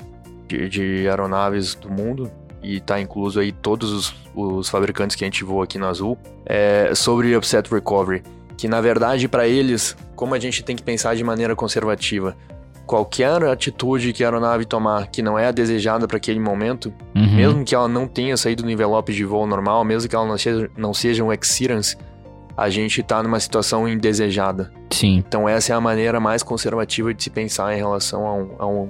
de, 0.48 0.70
de 0.70 1.10
aeronaves 1.10 1.74
do 1.74 1.90
mundo, 1.90 2.32
e 2.62 2.78
está 2.78 3.02
incluso 3.02 3.40
aí 3.40 3.52
todos 3.52 3.92
os, 3.92 4.16
os, 4.36 4.70
fabricantes 4.70 5.16
que 5.16 5.24
a 5.24 5.28
gente 5.28 5.44
voa 5.44 5.64
aqui 5.64 5.80
no 5.80 5.88
Azul, 5.88 6.16
é 6.46 6.94
sobre 6.94 7.36
Upset 7.36 7.74
Recovery. 7.74 8.22
Que 8.56 8.68
na 8.68 8.80
verdade, 8.80 9.28
para 9.28 9.48
eles, 9.48 9.98
como 10.16 10.36
a 10.36 10.40
gente 10.40 10.64
tem 10.64 10.76
que 10.76 10.84
pensar 10.84 11.16
de 11.16 11.24
maneira 11.24 11.56
conservativa, 11.56 12.38
qualquer 12.86 13.44
atitude 13.46 14.14
que 14.14 14.24
a 14.24 14.28
aeronave 14.28 14.66
tomar 14.66 15.08
que 15.08 15.22
não 15.22 15.38
é 15.38 15.48
a 15.48 15.52
desejada 15.52 16.08
para 16.08 16.18
aquele 16.18 16.40
momento, 16.40 16.94
uhum. 17.16 17.36
mesmo 17.36 17.64
que 17.64 17.74
ela 17.74 17.88
não 17.88 18.08
tenha 18.08 18.36
saído 18.36 18.64
do 18.64 18.70
envelope 18.70 19.14
de 19.14 19.24
voo 19.24 19.48
normal, 19.48 19.84
mesmo 19.84 20.10
que 20.10 20.16
ela 20.16 20.26
não 20.26 20.38
seja, 20.38 20.70
não 20.76 20.94
seja 20.94 21.24
um 21.24 21.32
exceedance, 21.32 21.98
a 22.56 22.70
gente 22.70 23.02
está 23.02 23.24
numa 23.24 23.40
situação 23.40 23.88
indesejada. 23.88 24.72
Sim. 24.92 25.24
Então 25.26 25.48
essa 25.48 25.74
é 25.74 25.76
a 25.76 25.82
maneira 25.82 26.20
mais 26.20 26.44
conservativa 26.44 27.14
de 27.14 27.24
se 27.24 27.30
pensar 27.30 27.74
em 27.74 27.78
relação 27.78 28.28
a, 28.28 28.34
um, 28.36 28.50
a, 28.60 28.68
um, 28.68 28.90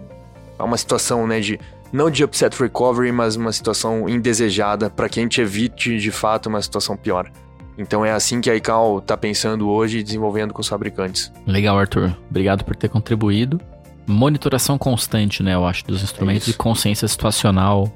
a 0.59 0.63
uma 0.63 0.77
situação, 0.77 1.27
né, 1.27 1.39
de 1.39 1.59
não 1.93 2.09
de 2.09 2.23
upset 2.23 2.59
recovery, 2.59 3.11
mas 3.11 3.35
uma 3.35 3.51
situação 3.51 4.07
indesejada 4.07 4.89
para 4.89 5.09
que 5.09 5.19
a 5.19 5.23
gente 5.23 5.41
evite 5.41 5.97
de 5.97 6.11
fato 6.11 6.47
uma 6.47 6.61
situação 6.61 6.95
pior. 6.95 7.29
Então 7.77 8.05
é 8.05 8.11
assim 8.11 8.41
que 8.41 8.49
a 8.49 8.55
ICAO 8.55 8.99
está 8.99 9.17
pensando 9.17 9.69
hoje 9.69 9.99
e 9.99 10.03
desenvolvendo 10.03 10.53
com 10.53 10.61
os 10.61 10.67
fabricantes. 10.67 11.31
Legal, 11.47 11.77
Arthur. 11.77 12.15
Obrigado 12.29 12.63
por 12.63 12.75
ter 12.75 12.89
contribuído. 12.89 13.59
Monitoração 14.07 14.77
constante, 14.77 15.43
né, 15.43 15.53
eu 15.53 15.65
acho, 15.65 15.85
dos 15.85 16.03
instrumentos 16.03 16.47
é 16.47 16.51
e 16.51 16.53
consciência 16.53 17.07
situacional 17.07 17.91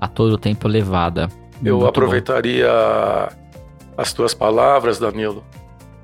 a 0.00 0.08
todo 0.08 0.36
tempo 0.36 0.68
elevada. 0.68 1.28
Eu 1.64 1.76
Muito 1.76 1.88
aproveitaria 1.88 2.68
bom. 2.68 3.36
as 3.96 4.12
tuas 4.12 4.34
palavras, 4.34 4.98
Danilo, 4.98 5.44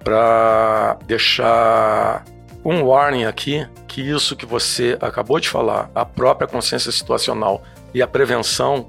para 0.02 0.96
deixar 1.06 2.24
um 2.64 2.82
warning 2.84 3.24
aqui 3.24 3.66
que 3.86 4.00
isso 4.00 4.36
que 4.36 4.46
você 4.46 4.96
acabou 5.00 5.38
de 5.38 5.48
falar, 5.48 5.90
a 5.94 6.04
própria 6.04 6.48
consciência 6.48 6.90
situacional 6.90 7.62
e 7.92 8.00
a 8.00 8.06
prevenção, 8.06 8.86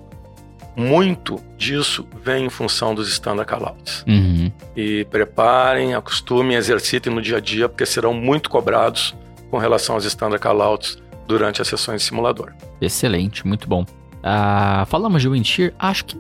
muito 0.76 1.40
disso 1.58 2.08
vem 2.24 2.46
em 2.46 2.50
função 2.50 2.96
dos 2.96 3.10
standard 3.10 3.48
callouts. 3.48 4.04
Uhum. 4.08 4.52
E 4.76 5.06
preparem, 5.06 5.94
acostumem, 5.94 6.56
exercitem 6.56 7.14
no 7.14 7.22
dia 7.22 7.38
a 7.38 7.40
dia, 7.40 7.68
porque 7.68 7.86
serão 7.86 8.14
muito 8.14 8.50
cobrados 8.50 9.16
com 9.54 9.60
relação 9.60 9.94
aos 9.94 10.04
standard 10.04 10.42
callouts 10.42 10.98
durante 11.28 11.62
as 11.62 11.68
sessões 11.68 12.02
de 12.02 12.08
simulador. 12.08 12.54
Excelente, 12.82 13.46
muito 13.46 13.70
bom. 13.70 13.84
Uh, 13.84 14.84
falamos 14.88 15.22
de 15.22 15.30
wind 15.30 15.46
shear, 15.46 15.72
acho 15.78 16.06
que 16.06 16.20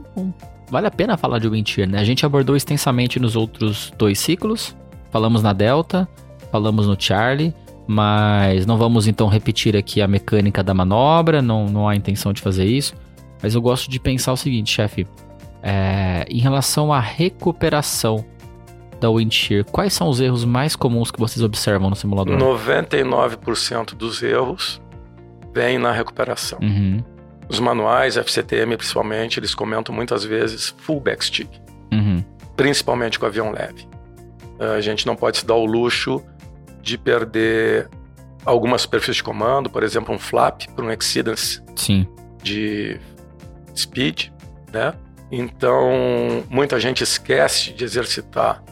vale 0.69 0.85
a 0.85 0.91
pena 0.91 1.17
falar 1.17 1.39
de 1.39 1.49
wind 1.49 1.67
shear, 1.67 1.89
né? 1.89 1.97
A 1.97 2.03
gente 2.03 2.27
abordou 2.27 2.55
extensamente 2.55 3.19
nos 3.19 3.35
outros 3.35 3.91
dois 3.97 4.19
ciclos, 4.19 4.77
falamos 5.09 5.41
na 5.41 5.51
Delta, 5.51 6.07
falamos 6.51 6.85
no 6.85 6.95
Charlie, 6.95 7.55
mas 7.87 8.67
não 8.67 8.77
vamos 8.77 9.07
então 9.07 9.27
repetir 9.27 9.75
aqui 9.75 9.99
a 9.99 10.07
mecânica 10.07 10.61
da 10.63 10.75
manobra, 10.75 11.41
não, 11.41 11.65
não 11.65 11.89
há 11.89 11.95
intenção 11.95 12.33
de 12.33 12.39
fazer 12.39 12.65
isso. 12.65 12.93
Mas 13.41 13.55
eu 13.55 13.61
gosto 13.63 13.89
de 13.89 13.99
pensar 13.99 14.31
o 14.31 14.37
seguinte, 14.37 14.71
chefe. 14.71 15.07
É, 15.63 16.23
em 16.29 16.37
relação 16.37 16.93
à 16.93 16.99
recuperação 16.99 18.23
da 19.03 19.09
wind 19.09 19.33
shear, 19.33 19.65
quais 19.65 19.93
são 19.93 20.07
os 20.07 20.21
erros 20.21 20.45
mais 20.45 20.75
comuns 20.75 21.11
que 21.11 21.19
vocês 21.19 21.43
observam 21.43 21.89
no 21.89 21.95
simulador? 21.95 22.37
99% 22.37 23.95
dos 23.95 24.23
erros 24.23 24.81
vêm 25.53 25.77
na 25.77 25.91
recuperação. 25.91 26.57
Uhum, 26.61 27.03
Os 27.49 27.59
manuais, 27.59 28.15
FCTM 28.15 28.77
principalmente, 28.77 29.39
eles 29.39 29.53
comentam 29.53 29.93
muitas 29.93 30.23
vezes 30.23 30.73
full 30.77 31.01
backstick, 31.01 31.49
uhum, 31.91 32.23
principalmente 32.55 33.19
com 33.19 33.25
avião 33.25 33.51
leve. 33.51 33.85
A 34.77 34.79
gente 34.79 35.05
não 35.05 35.15
pode 35.15 35.39
se 35.39 35.45
dar 35.45 35.55
o 35.55 35.65
luxo 35.65 36.23
de 36.81 36.97
perder 36.97 37.89
alguma 38.45 38.77
superfície 38.77 39.17
de 39.17 39.23
comando, 39.23 39.69
por 39.69 39.83
exemplo, 39.83 40.15
um 40.15 40.19
flap 40.19 40.63
para 40.73 40.85
um 40.85 40.91
exceedance 40.91 41.61
sim. 41.75 42.07
de 42.41 42.97
speed, 43.75 44.29
né? 44.71 44.93
Então, 45.29 46.43
muita 46.49 46.79
gente 46.79 47.03
esquece 47.03 47.73
de 47.73 47.83
exercitar 47.83 48.62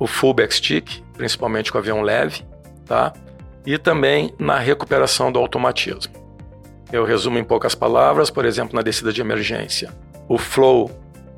o 0.00 0.06
full 0.06 0.32
backstick, 0.34 1.02
principalmente 1.12 1.70
com 1.70 1.78
avião 1.78 2.00
leve, 2.00 2.42
tá? 2.86 3.12
E 3.64 3.76
também 3.76 4.34
na 4.38 4.58
recuperação 4.58 5.30
do 5.30 5.38
automatismo. 5.38 6.12
Eu 6.90 7.04
resumo 7.04 7.38
em 7.38 7.44
poucas 7.44 7.74
palavras, 7.74 8.30
por 8.30 8.44
exemplo, 8.46 8.74
na 8.74 8.82
descida 8.82 9.12
de 9.12 9.20
emergência. 9.20 9.92
O 10.26 10.38
flow 10.38 10.90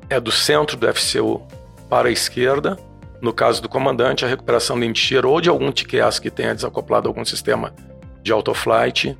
é 0.09 0.19
do 0.19 0.31
centro 0.31 0.77
do 0.77 0.91
FCU 0.91 1.45
para 1.89 2.07
a 2.07 2.11
esquerda. 2.11 2.79
No 3.21 3.33
caso 3.33 3.61
do 3.61 3.67
comandante, 3.69 4.25
a 4.25 4.27
recuperação 4.27 4.79
de 4.79 4.85
encher 4.87 5.25
ou 5.25 5.39
de 5.41 5.49
algum 5.49 5.71
TQS 5.71 6.19
que 6.19 6.31
tenha 6.31 6.55
desacoplado 6.55 7.07
algum 7.07 7.23
sistema 7.25 7.73
de 8.23 8.31
autoflight 8.31 9.17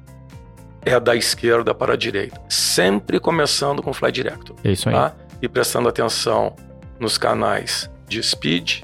é 0.86 1.00
da 1.00 1.16
esquerda 1.16 1.74
para 1.74 1.94
a 1.94 1.98
direita. 1.98 2.42
Sempre 2.50 3.20
começando 3.20 3.84
com 3.84 3.94
Flight 3.94 4.16
Director 4.16 4.56
É 4.64 4.72
isso 4.72 4.88
aí. 4.90 4.96
tá? 4.96 5.14
E 5.42 5.48
prestando 5.50 5.90
atenção 5.90 6.56
nos 7.00 7.18
canais 7.18 7.90
de 8.08 8.22
speed, 8.24 8.84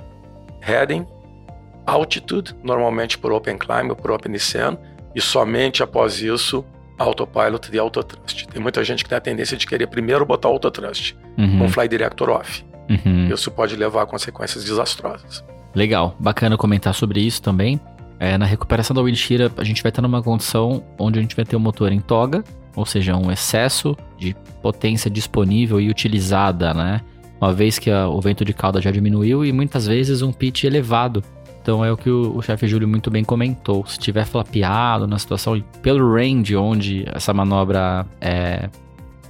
heading, 0.61 1.05
altitude, 1.85 2.55
normalmente 2.63 3.17
por 3.17 3.31
Open 3.31 3.57
Climb 3.57 3.89
ou 3.89 3.95
por 3.95 4.11
Open 4.11 4.31
Descent, 4.31 4.77
e 5.15 5.21
somente 5.21 5.81
após 5.81 6.21
isso, 6.21 6.63
autopilot 6.97 7.69
e 7.73 7.79
autotrust. 7.79 8.45
Tem 8.47 8.61
muita 8.61 8.83
gente 8.83 9.03
que 9.03 9.09
tem 9.09 9.17
a 9.17 9.21
tendência 9.21 9.57
de 9.57 9.65
querer 9.65 9.87
primeiro 9.87 10.25
botar 10.25 10.47
autotrust 10.47 11.15
Uhum, 11.37 11.59
com 11.59 11.69
Fly 11.69 11.87
Director 11.87 12.29
off. 12.29 12.65
uhum. 12.89 13.29
Isso 13.33 13.49
pode 13.49 13.75
levar 13.75 14.01
a 14.03 14.05
consequências 14.05 14.63
desastrosas. 14.65 15.43
Legal, 15.73 16.15
bacana 16.19 16.57
comentar 16.57 16.93
sobre 16.93 17.21
isso 17.21 17.41
também. 17.41 17.79
É, 18.19 18.37
na 18.37 18.45
recuperação 18.45 18.93
da 18.93 19.01
wind 19.01 19.15
shear, 19.15 19.49
a 19.55 19.63
gente 19.63 19.81
vai 19.81 19.89
estar 19.89 20.01
numa 20.01 20.21
condição 20.21 20.83
onde 20.97 21.17
a 21.17 21.21
gente 21.21 21.33
vai 21.35 21.45
ter 21.45 21.55
o 21.55 21.59
motor 21.59 21.91
em 21.93 22.01
toga, 22.01 22.43
ou 22.75 22.85
seja, 22.85 23.15
um 23.15 23.31
excesso 23.31 23.95
de 24.17 24.35
potência 24.61 25.09
disponível 25.09 25.79
e 25.79 25.89
utilizada, 25.89 26.73
né? 26.73 26.99
Uma 27.39 27.53
vez 27.53 27.79
que 27.79 27.89
a- 27.89 28.07
o 28.07 28.19
vento 28.19 28.43
de 28.43 28.53
cauda 28.53 28.81
já 28.81 28.91
diminuiu 28.91 29.45
e 29.45 29.51
muitas 29.51 29.85
vezes 29.87 30.21
um 30.21 30.31
pitch 30.31 30.63
elevado. 30.65 31.23
Então 31.61 31.83
é 31.83 31.91
o 31.91 31.97
que 31.97 32.09
o, 32.09 32.35
o 32.37 32.41
chefe 32.41 32.67
Júlio 32.67 32.87
muito 32.87 33.09
bem 33.11 33.23
comentou. 33.23 33.85
Se 33.85 33.97
tiver 33.99 34.25
flapeado 34.25 35.07
na 35.07 35.17
situação, 35.19 35.61
pelo 35.81 36.13
range 36.15 36.55
onde 36.55 37.05
essa 37.13 37.33
manobra 37.33 38.05
é, 38.19 38.69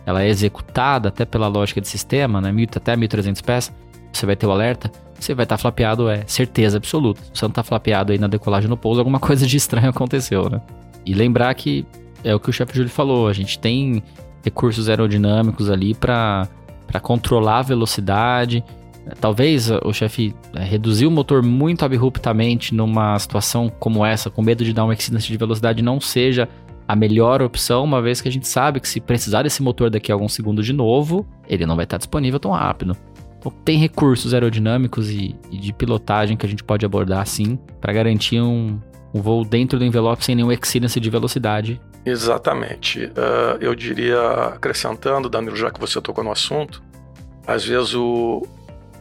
ela 0.06 0.24
é 0.24 0.28
executada, 0.30 1.10
até 1.10 1.26
pela 1.26 1.48
lógica 1.48 1.82
de 1.82 1.88
sistema, 1.88 2.40
né? 2.40 2.52
Até 2.76 2.96
1300 2.96 3.42
pés, 3.42 3.74
você 4.12 4.26
vai 4.26 4.36
ter 4.36 4.48
o 4.48 4.52
alerta 4.52 4.92
você 5.20 5.34
vai 5.36 5.44
estar 5.44 5.58
flapeado, 5.58 6.10
é 6.10 6.24
certeza 6.26 6.78
absoluta. 6.78 7.22
Se 7.22 7.32
você 7.34 7.46
não 7.46 7.52
tá 7.52 7.64
flapeado 7.64 8.12
aí 8.12 8.18
na 8.18 8.28
decolagem 8.28 8.70
no 8.70 8.78
pouso, 8.78 9.02
alguma 9.02 9.20
coisa 9.20 9.46
de 9.46 9.58
estranho 9.58 9.90
aconteceu, 9.90 10.50
né? 10.50 10.62
E 11.06 11.14
lembrar 11.14 11.54
que 11.56 11.86
é 12.24 12.34
o 12.34 12.40
que 12.40 12.50
o 12.50 12.54
chefe 12.54 12.76
Júlio 12.76 12.90
falou, 12.90 13.28
a 13.28 13.34
gente 13.34 13.60
tem 13.60 14.02
recursos 14.44 14.88
aerodinâmicos 14.88 15.70
ali 15.70 15.94
para 15.94 16.48
controlar 16.98 17.60
a 17.60 17.64
velocidade. 17.64 18.64
Talvez 19.20 19.70
o 19.84 19.92
chefe 19.92 20.34
é, 20.56 20.64
reduzir 20.64 21.06
o 21.06 21.12
motor 21.12 21.44
muito 21.44 21.84
abruptamente 21.84 22.74
numa 22.74 23.20
situação 23.20 23.70
como 23.80 24.06
essa, 24.06 24.30
com 24.30 24.42
medo 24.42 24.64
de 24.64 24.72
dar 24.72 24.86
uma 24.86 24.94
exceedência 24.94 25.30
de 25.30 25.38
velocidade, 25.38 25.82
não 25.82 26.00
seja 26.00 26.48
a 26.88 26.96
melhor 26.96 27.42
opção, 27.42 27.84
uma 27.84 28.02
vez 28.02 28.20
que 28.20 28.28
a 28.28 28.32
gente 28.32 28.48
sabe 28.48 28.80
que 28.80 28.90
se 28.90 29.00
precisar 29.00 29.44
desse 29.44 29.62
motor 29.62 29.92
daqui 29.92 30.12
a 30.12 30.16
alguns 30.16 30.34
segundos 30.34 30.66
de 30.66 30.74
novo, 30.74 31.24
ele 31.48 31.66
não 31.66 31.76
vai 31.76 31.84
estar 31.84 31.98
disponível 31.98 32.40
tão 32.40 32.52
rápido. 32.52 32.98
Então, 33.38 33.52
tem 33.64 33.78
recursos 33.78 34.34
aerodinâmicos 34.34 35.10
e, 35.12 35.36
e 35.52 35.58
de 35.58 35.72
pilotagem 35.72 36.36
que 36.36 36.46
a 36.46 36.50
gente 36.50 36.64
pode 36.64 36.86
abordar 36.86 37.26
sim 37.28 37.60
para 37.80 37.94
garantir 37.94 38.42
um, 38.42 38.80
um 39.14 39.22
voo 39.22 39.46
dentro 39.46 39.80
do 39.80 39.86
envelope 39.86 40.26
sem 40.26 40.36
nenhum 40.36 40.52
exceedance 40.52 41.00
de 41.00 41.10
velocidade. 41.10 41.80
Exatamente. 42.06 43.12
Ah, 43.16 43.58
eu 43.60 43.76
diria, 43.76 44.20
acrescentando, 44.56 45.30
Danilo, 45.30 45.56
já 45.56 45.72
que 45.72 45.80
você 45.80 46.00
tocou 46.02 46.24
no 46.24 46.32
assunto, 46.32 46.82
às 47.46 47.66
vezes 47.66 47.94
o, 47.94 48.46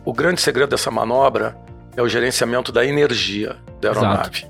o 0.05 0.13
grande 0.13 0.41
segredo 0.41 0.71
dessa 0.71 0.91
manobra 0.91 1.57
é 1.97 2.03
o 2.03 2.09
gerenciamento 2.09 2.71
da 2.71 2.85
energia 2.85 3.57
da 3.81 3.89
aeronave. 3.89 4.47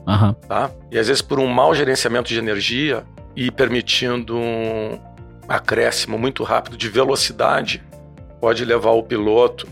Tá? 0.46 0.70
E 0.90 0.98
às 0.98 1.08
vezes, 1.08 1.22
por 1.22 1.38
um 1.38 1.46
mau 1.46 1.74
gerenciamento 1.74 2.28
de 2.28 2.38
energia 2.38 3.04
e 3.34 3.50
permitindo 3.50 4.36
um 4.36 4.98
acréscimo 5.48 6.18
muito 6.18 6.42
rápido 6.44 6.76
de 6.76 6.88
velocidade, 6.88 7.82
pode 8.40 8.64
levar 8.64 8.90
o 8.90 9.02
piloto 9.02 9.66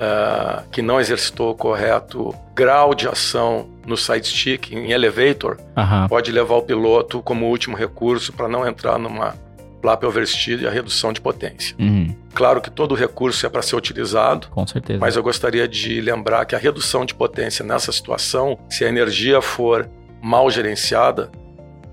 ah, 0.00 0.62
que 0.72 0.82
não 0.82 1.00
exercitou 1.00 1.50
o 1.50 1.54
correto 1.54 2.34
grau 2.54 2.94
de 2.94 3.06
ação 3.08 3.68
no 3.86 3.96
side 3.96 4.26
stick, 4.26 4.72
em 4.72 4.90
elevator, 4.92 5.58
aham. 5.76 6.08
pode 6.08 6.32
levar 6.32 6.54
o 6.56 6.62
piloto 6.62 7.20
como 7.22 7.46
último 7.46 7.76
recurso 7.76 8.32
para 8.32 8.48
não 8.48 8.66
entrar 8.66 8.98
numa 8.98 9.34
flap 9.82 10.02
oversteer 10.04 10.62
e 10.62 10.66
a 10.66 10.70
redução 10.70 11.12
de 11.12 11.20
potência. 11.20 11.76
Uhum, 11.78 12.14
Claro 12.32 12.60
que 12.62 12.70
todo 12.70 12.94
recurso 12.94 13.44
é 13.44 13.48
para 13.50 13.60
ser 13.60 13.76
utilizado, 13.76 14.48
com 14.48 14.66
certeza. 14.66 14.98
mas 14.98 15.14
eu 15.14 15.22
gostaria 15.22 15.68
de 15.68 16.00
lembrar 16.00 16.44
que 16.46 16.54
a 16.54 16.58
redução 16.58 17.04
de 17.04 17.14
potência 17.14 17.62
nessa 17.64 17.92
situação, 17.92 18.58
se 18.68 18.84
a 18.84 18.88
energia 18.88 19.42
for 19.42 19.86
mal 20.22 20.50
gerenciada, 20.50 21.30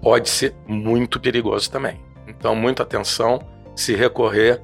pode 0.01 0.29
ser 0.29 0.55
muito 0.65 1.19
perigoso 1.19 1.69
também. 1.69 1.99
Então, 2.27 2.55
muita 2.55 2.81
atenção 2.83 3.41
se 3.75 3.93
recorrer 3.93 4.61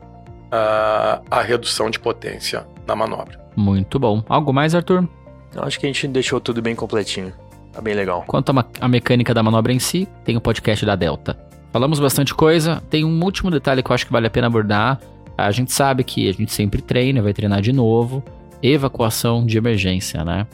à, 0.49 1.21
à 1.29 1.41
redução 1.41 1.89
de 1.89 1.99
potência 1.99 2.65
na 2.87 2.95
manobra. 2.95 3.39
Muito 3.55 3.99
bom. 3.99 4.23
Algo 4.29 4.53
mais, 4.53 4.73
Arthur? 4.73 5.07
Eu 5.53 5.63
acho 5.63 5.79
que 5.79 5.85
a 5.85 5.89
gente 5.89 6.07
deixou 6.07 6.39
tudo 6.39 6.61
bem 6.61 6.75
completinho. 6.75 7.33
Tá 7.73 7.81
bem 7.81 7.93
legal. 7.93 8.23
Quanto 8.25 8.51
à 8.79 8.87
mecânica 8.87 9.33
da 9.33 9.43
manobra 9.43 9.71
em 9.71 9.79
si, 9.79 10.07
tem 10.23 10.35
o 10.35 10.41
podcast 10.41 10.85
da 10.85 10.95
Delta. 10.95 11.37
Falamos 11.71 11.99
bastante 11.99 12.33
coisa, 12.33 12.81
tem 12.89 13.03
um 13.03 13.23
último 13.23 13.51
detalhe 13.51 13.83
que 13.83 13.91
eu 13.91 13.93
acho 13.93 14.05
que 14.05 14.11
vale 14.11 14.25
a 14.25 14.29
pena 14.29 14.47
abordar. 14.47 14.99
A 15.37 15.51
gente 15.51 15.71
sabe 15.71 16.03
que 16.03 16.27
a 16.27 16.31
gente 16.31 16.51
sempre 16.51 16.81
treina, 16.81 17.21
vai 17.21 17.33
treinar 17.33 17.61
de 17.61 17.71
novo. 17.71 18.23
Evacuação 18.63 19.45
de 19.45 19.57
emergência, 19.57 20.23
né? 20.25 20.47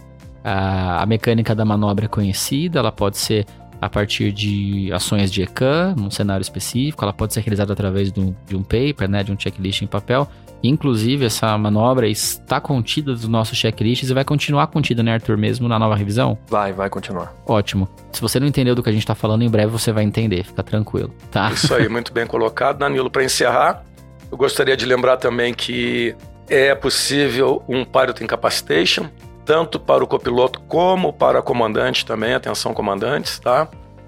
A, 0.43 1.01
a 1.01 1.05
mecânica 1.05 1.55
da 1.55 1.63
manobra 1.63 2.05
é 2.05 2.07
conhecida, 2.09 2.79
ela 2.79 2.91
pode 2.91 3.17
ser 3.17 3.45
a 3.83 3.89
partir 3.89 4.31
de 4.31 4.91
ações 4.93 5.29
de 5.29 5.41
ECAN, 5.41 5.93
num 5.97 6.09
cenário 6.09 6.41
específico, 6.41 7.03
ela 7.03 7.11
pode 7.11 7.33
ser 7.33 7.41
realizada 7.41 7.73
através 7.73 8.11
de 8.11 8.19
um, 8.19 8.33
de 8.47 8.55
um 8.55 8.63
paper, 8.63 9.09
né, 9.09 9.23
de 9.23 9.31
um 9.31 9.37
checklist 9.37 9.81
em 9.81 9.87
papel. 9.87 10.27
Inclusive, 10.63 11.25
essa 11.25 11.57
manobra 11.57 12.07
está 12.07 12.61
contida 12.61 13.11
dos 13.11 13.27
nossos 13.27 13.57
checklists 13.57 14.09
e 14.09 14.13
vai 14.13 14.23
continuar 14.23 14.67
contida, 14.67 15.03
né, 15.03 15.11
Arthur, 15.13 15.37
mesmo 15.37 15.67
na 15.67 15.77
nova 15.77 15.95
revisão? 15.95 16.37
Vai, 16.47 16.71
vai 16.71 16.89
continuar. 16.89 17.35
Ótimo. 17.45 17.89
Se 18.13 18.21
você 18.21 18.39
não 18.39 18.47
entendeu 18.47 18.73
do 18.73 18.81
que 18.81 18.89
a 18.89 18.93
gente 18.93 19.05
tá 19.05 19.13
falando, 19.13 19.43
em 19.43 19.49
breve 19.49 19.69
você 19.69 19.91
vai 19.91 20.05
entender, 20.05 20.45
fica 20.45 20.63
tranquilo, 20.63 21.13
tá? 21.29 21.51
Isso 21.51 21.73
aí, 21.73 21.89
muito 21.89 22.13
bem 22.13 22.25
colocado. 22.25 22.77
Danilo, 22.77 23.11
para 23.11 23.25
encerrar, 23.25 23.83
eu 24.31 24.37
gostaria 24.37 24.77
de 24.77 24.85
lembrar 24.85 25.17
também 25.17 25.53
que 25.53 26.15
é 26.47 26.73
possível 26.73 27.61
um 27.67 27.83
pilot 27.83 28.23
incapacitation, 28.23 29.09
tanto 29.45 29.79
para 29.79 30.03
o 30.03 30.07
copiloto 30.07 30.59
como 30.61 31.11
para 31.11 31.39
o 31.39 31.43
comandante 31.43 32.05
também. 32.05 32.33
Atenção, 32.33 32.73
comandantes, 32.73 33.39
tá? 33.39 33.67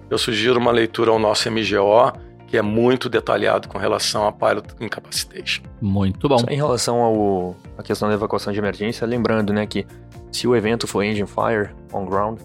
Eu 0.09 0.17
sugiro 0.17 0.59
uma 0.59 0.71
leitura 0.71 1.11
ao 1.11 1.19
nosso 1.19 1.49
MGO, 1.49 2.13
que 2.47 2.57
é 2.57 2.61
muito 2.61 3.09
detalhado 3.09 3.67
com 3.67 3.77
relação 3.77 4.27
a 4.27 4.31
pilot 4.31 4.67
incapacitation. 4.79 5.63
Muito 5.81 6.29
bom. 6.29 6.37
Só 6.37 6.47
em 6.47 6.55
relação 6.55 7.01
ao, 7.01 7.55
à 7.77 7.83
questão 7.83 8.07
da 8.07 8.13
evacuação 8.13 8.53
de 8.53 8.59
emergência, 8.59 9.05
lembrando, 9.05 9.51
né, 9.51 9.65
que 9.65 9.85
se 10.31 10.47
o 10.47 10.55
evento 10.55 10.87
for 10.87 11.03
engine 11.03 11.27
fire 11.27 11.71
on 11.91 12.05
ground, 12.05 12.39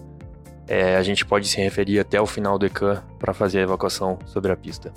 é, 0.67 0.95
a 0.95 1.03
gente 1.03 1.25
pode 1.25 1.47
se 1.47 1.61
referir 1.61 1.99
até 1.99 2.19
o 2.19 2.25
final 2.25 2.57
do 2.57 2.65
ECAN 2.65 3.03
para 3.19 3.33
fazer 3.33 3.59
a 3.59 3.63
evacuação 3.63 4.17
sobre 4.25 4.51
a 4.51 4.55
pista. 4.55 4.91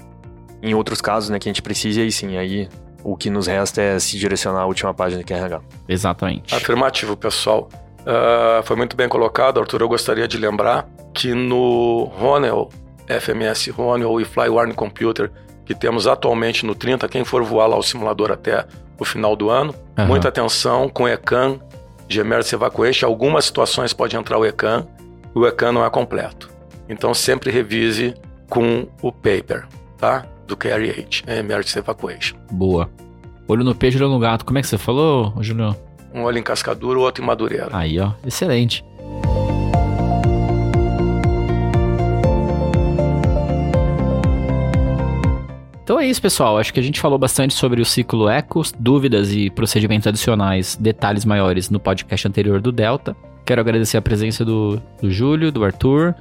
Em 0.62 0.74
outros 0.74 1.00
casos, 1.00 1.28
né, 1.28 1.38
que 1.38 1.48
a 1.48 1.52
gente 1.52 1.60
precise, 1.60 2.00
aí 2.00 2.10
sim, 2.10 2.36
aí 2.36 2.68
o 3.02 3.16
que 3.16 3.28
nos 3.28 3.46
resta 3.46 3.82
é 3.82 3.98
se 3.98 4.18
direcionar 4.18 4.62
à 4.62 4.66
última 4.66 4.94
página 4.94 5.22
de 5.22 5.26
QRH. 5.26 5.60
Exatamente. 5.86 6.54
Afirmativo, 6.54 7.16
pessoal. 7.16 7.68
Ah, 8.06 8.62
foi 8.64 8.76
muito 8.76 8.96
bem 8.96 9.08
colocado, 9.08 9.60
Arthur. 9.60 9.82
Eu 9.82 9.88
gostaria 9.88 10.26
de 10.28 10.36
lembrar 10.38 10.86
que 11.12 11.34
no 11.34 12.04
Ronel, 12.16 12.68
FMS 13.08 13.70
Ronel 13.70 14.20
e 14.20 14.24
Fly 14.24 14.48
Warning 14.48 14.74
Computer, 14.74 15.30
que 15.64 15.74
temos 15.74 16.06
atualmente 16.06 16.66
no 16.66 16.74
30, 16.74 17.08
quem 17.08 17.24
for 17.24 17.42
voar 17.42 17.66
lá 17.66 17.76
o 17.76 17.82
simulador 17.82 18.30
até 18.30 18.66
o 18.98 19.04
final 19.04 19.34
do 19.34 19.50
ano, 19.50 19.74
Aham. 19.96 20.06
muita 20.06 20.28
atenção 20.28 20.88
com 20.88 21.08
ECAN 21.08 21.58
de 22.06 22.20
Emergency 22.20 22.54
Evacuation. 22.54 23.06
Algumas 23.06 23.46
situações 23.46 23.92
pode 23.92 24.16
entrar 24.16 24.38
o 24.38 24.44
ECAN, 24.44 24.86
o 25.34 25.46
ECAN 25.46 25.72
não 25.72 25.84
é 25.84 25.90
completo. 25.90 26.50
Então 26.88 27.14
sempre 27.14 27.50
revise 27.50 28.14
com 28.48 28.86
o 29.02 29.10
paper, 29.10 29.66
tá? 29.96 30.26
do 30.46 30.56
KRH, 30.56 31.24
Emergency 31.26 31.78
Evacuation. 31.78 32.36
Boa. 32.50 32.90
Olho 33.48 33.64
no 33.64 33.74
peixe, 33.74 33.96
olho 33.96 34.08
no 34.08 34.18
gato. 34.18 34.44
Como 34.44 34.58
é 34.58 34.60
que 34.60 34.68
você 34.68 34.78
falou, 34.78 35.34
Julião? 35.40 35.74
Um 36.14 36.22
olho 36.22 36.38
em 36.38 36.42
Cascadura, 36.42 36.98
outro 37.00 37.24
em 37.24 37.26
Madureira. 37.26 37.68
Aí, 37.72 37.98
ó. 37.98 38.12
Excelente. 38.24 38.84
Então 45.82 46.00
é 46.00 46.06
isso, 46.06 46.22
pessoal. 46.22 46.56
Acho 46.56 46.72
que 46.72 46.80
a 46.80 46.82
gente 46.82 47.00
falou 47.00 47.18
bastante 47.18 47.52
sobre 47.52 47.82
o 47.82 47.84
ciclo 47.84 48.28
Ecos, 48.28 48.72
dúvidas 48.78 49.32
e 49.32 49.50
procedimentos 49.50 50.06
adicionais, 50.06 50.76
detalhes 50.80 51.24
maiores 51.24 51.68
no 51.68 51.80
podcast 51.80 52.26
anterior 52.26 52.60
do 52.60 52.72
Delta. 52.72 53.14
Quero 53.44 53.60
agradecer 53.60 53.98
a 53.98 54.02
presença 54.02 54.44
do, 54.44 54.80
do 55.02 55.10
Júlio, 55.10 55.52
do 55.52 55.62
Arthur, 55.62 56.14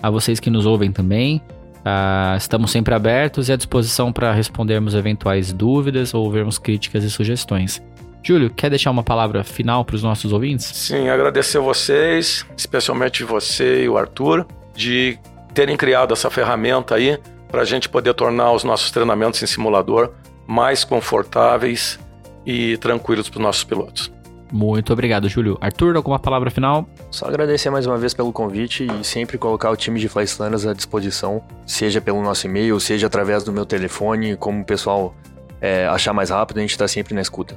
a 0.00 0.10
vocês 0.10 0.38
que 0.38 0.48
nos 0.48 0.66
ouvem 0.66 0.92
também. 0.92 1.42
Uh, 1.78 2.36
estamos 2.36 2.70
sempre 2.70 2.94
abertos 2.94 3.48
e 3.48 3.52
à 3.52 3.56
disposição 3.56 4.12
para 4.12 4.32
respondermos 4.32 4.94
eventuais 4.94 5.50
dúvidas 5.50 6.14
ou 6.14 6.30
vermos 6.30 6.58
críticas 6.58 7.02
e 7.02 7.10
sugestões. 7.10 7.82
Júlio, 8.22 8.50
quer 8.50 8.70
deixar 8.70 8.90
uma 8.90 9.02
palavra 9.02 9.42
final 9.42 9.84
para 9.84 9.96
os 9.96 10.02
nossos 10.02 10.32
ouvintes? 10.32 10.66
Sim, 10.66 11.08
agradecer 11.08 11.58
a 11.58 11.60
vocês, 11.60 12.44
especialmente 12.56 13.24
você 13.24 13.84
e 13.84 13.88
o 13.88 13.96
Arthur, 13.96 14.46
de 14.74 15.18
terem 15.54 15.76
criado 15.76 16.12
essa 16.12 16.30
ferramenta 16.30 16.94
aí 16.94 17.18
para 17.48 17.62
a 17.62 17.64
gente 17.64 17.88
poder 17.88 18.14
tornar 18.14 18.52
os 18.52 18.62
nossos 18.62 18.90
treinamentos 18.90 19.42
em 19.42 19.46
simulador 19.46 20.12
mais 20.46 20.84
confortáveis 20.84 21.98
e 22.44 22.76
tranquilos 22.78 23.28
para 23.28 23.38
os 23.38 23.42
nossos 23.42 23.64
pilotos. 23.64 24.12
Muito 24.52 24.92
obrigado, 24.92 25.28
Júlio. 25.28 25.56
Arthur, 25.60 25.94
alguma 25.94 26.18
palavra 26.18 26.50
final? 26.50 26.88
Só 27.10 27.26
agradecer 27.26 27.70
mais 27.70 27.86
uma 27.86 27.96
vez 27.96 28.12
pelo 28.12 28.32
convite 28.32 28.84
e 28.84 29.04
sempre 29.04 29.38
colocar 29.38 29.70
o 29.70 29.76
time 29.76 30.00
de 30.00 30.08
Flyslanners 30.08 30.66
à 30.66 30.74
disposição, 30.74 31.42
seja 31.64 32.00
pelo 32.00 32.20
nosso 32.20 32.46
e-mail, 32.46 32.80
seja 32.80 33.06
através 33.06 33.44
do 33.44 33.52
meu 33.52 33.64
telefone, 33.64 34.36
como 34.36 34.62
o 34.62 34.64
pessoal 34.64 35.14
é, 35.60 35.86
achar 35.86 36.12
mais 36.12 36.30
rápido, 36.30 36.58
a 36.58 36.60
gente 36.62 36.70
está 36.70 36.88
sempre 36.88 37.14
na 37.14 37.20
escuta. 37.20 37.56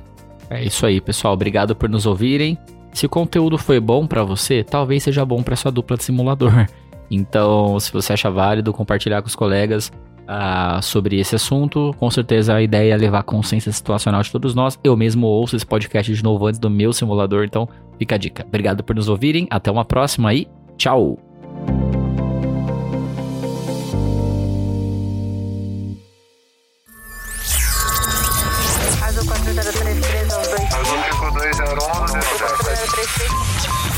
É 0.53 0.63
isso 0.63 0.85
aí, 0.85 1.01
pessoal. 1.01 1.33
Obrigado 1.33 1.75
por 1.75 1.89
nos 1.89 2.05
ouvirem. 2.05 2.57
Se 2.91 3.05
o 3.05 3.09
conteúdo 3.09 3.57
foi 3.57 3.79
bom 3.79 4.05
para 4.05 4.23
você, 4.23 4.63
talvez 4.63 5.03
seja 5.03 5.25
bom 5.25 5.41
para 5.41 5.55
sua 5.55 5.71
dupla 5.71 5.97
de 5.97 6.03
simulador. 6.03 6.51
Então, 7.11 7.79
se 7.79 7.93
você 7.93 8.13
acha 8.13 8.31
válido 8.31 8.73
compartilhar 8.73 9.21
com 9.21 9.27
os 9.27 9.35
colegas 9.35 9.91
uh, 10.23 10.81
sobre 10.81 11.19
esse 11.19 11.35
assunto, 11.35 11.93
com 11.99 12.09
certeza 12.09 12.55
a 12.55 12.61
ideia 12.61 12.93
é 12.93 12.97
levar 12.97 13.21
consciência 13.21 13.71
situacional 13.71 14.23
de 14.23 14.31
todos 14.31 14.55
nós. 14.55 14.79
Eu 14.83 14.97
mesmo 14.97 15.27
ouço 15.27 15.55
esse 15.55 15.65
podcast 15.65 16.11
de 16.11 16.23
novo 16.23 16.47
antes 16.47 16.59
do 16.59 16.71
meu 16.71 16.91
simulador, 16.91 17.43
então 17.43 17.69
fica 17.99 18.15
a 18.15 18.17
dica. 18.17 18.43
Obrigado 18.47 18.83
por 18.83 18.95
nos 18.95 19.09
ouvirem, 19.09 19.45
até 19.51 19.69
uma 19.69 19.85
próxima 19.85 20.33
e 20.33 20.47
tchau! 20.75 21.32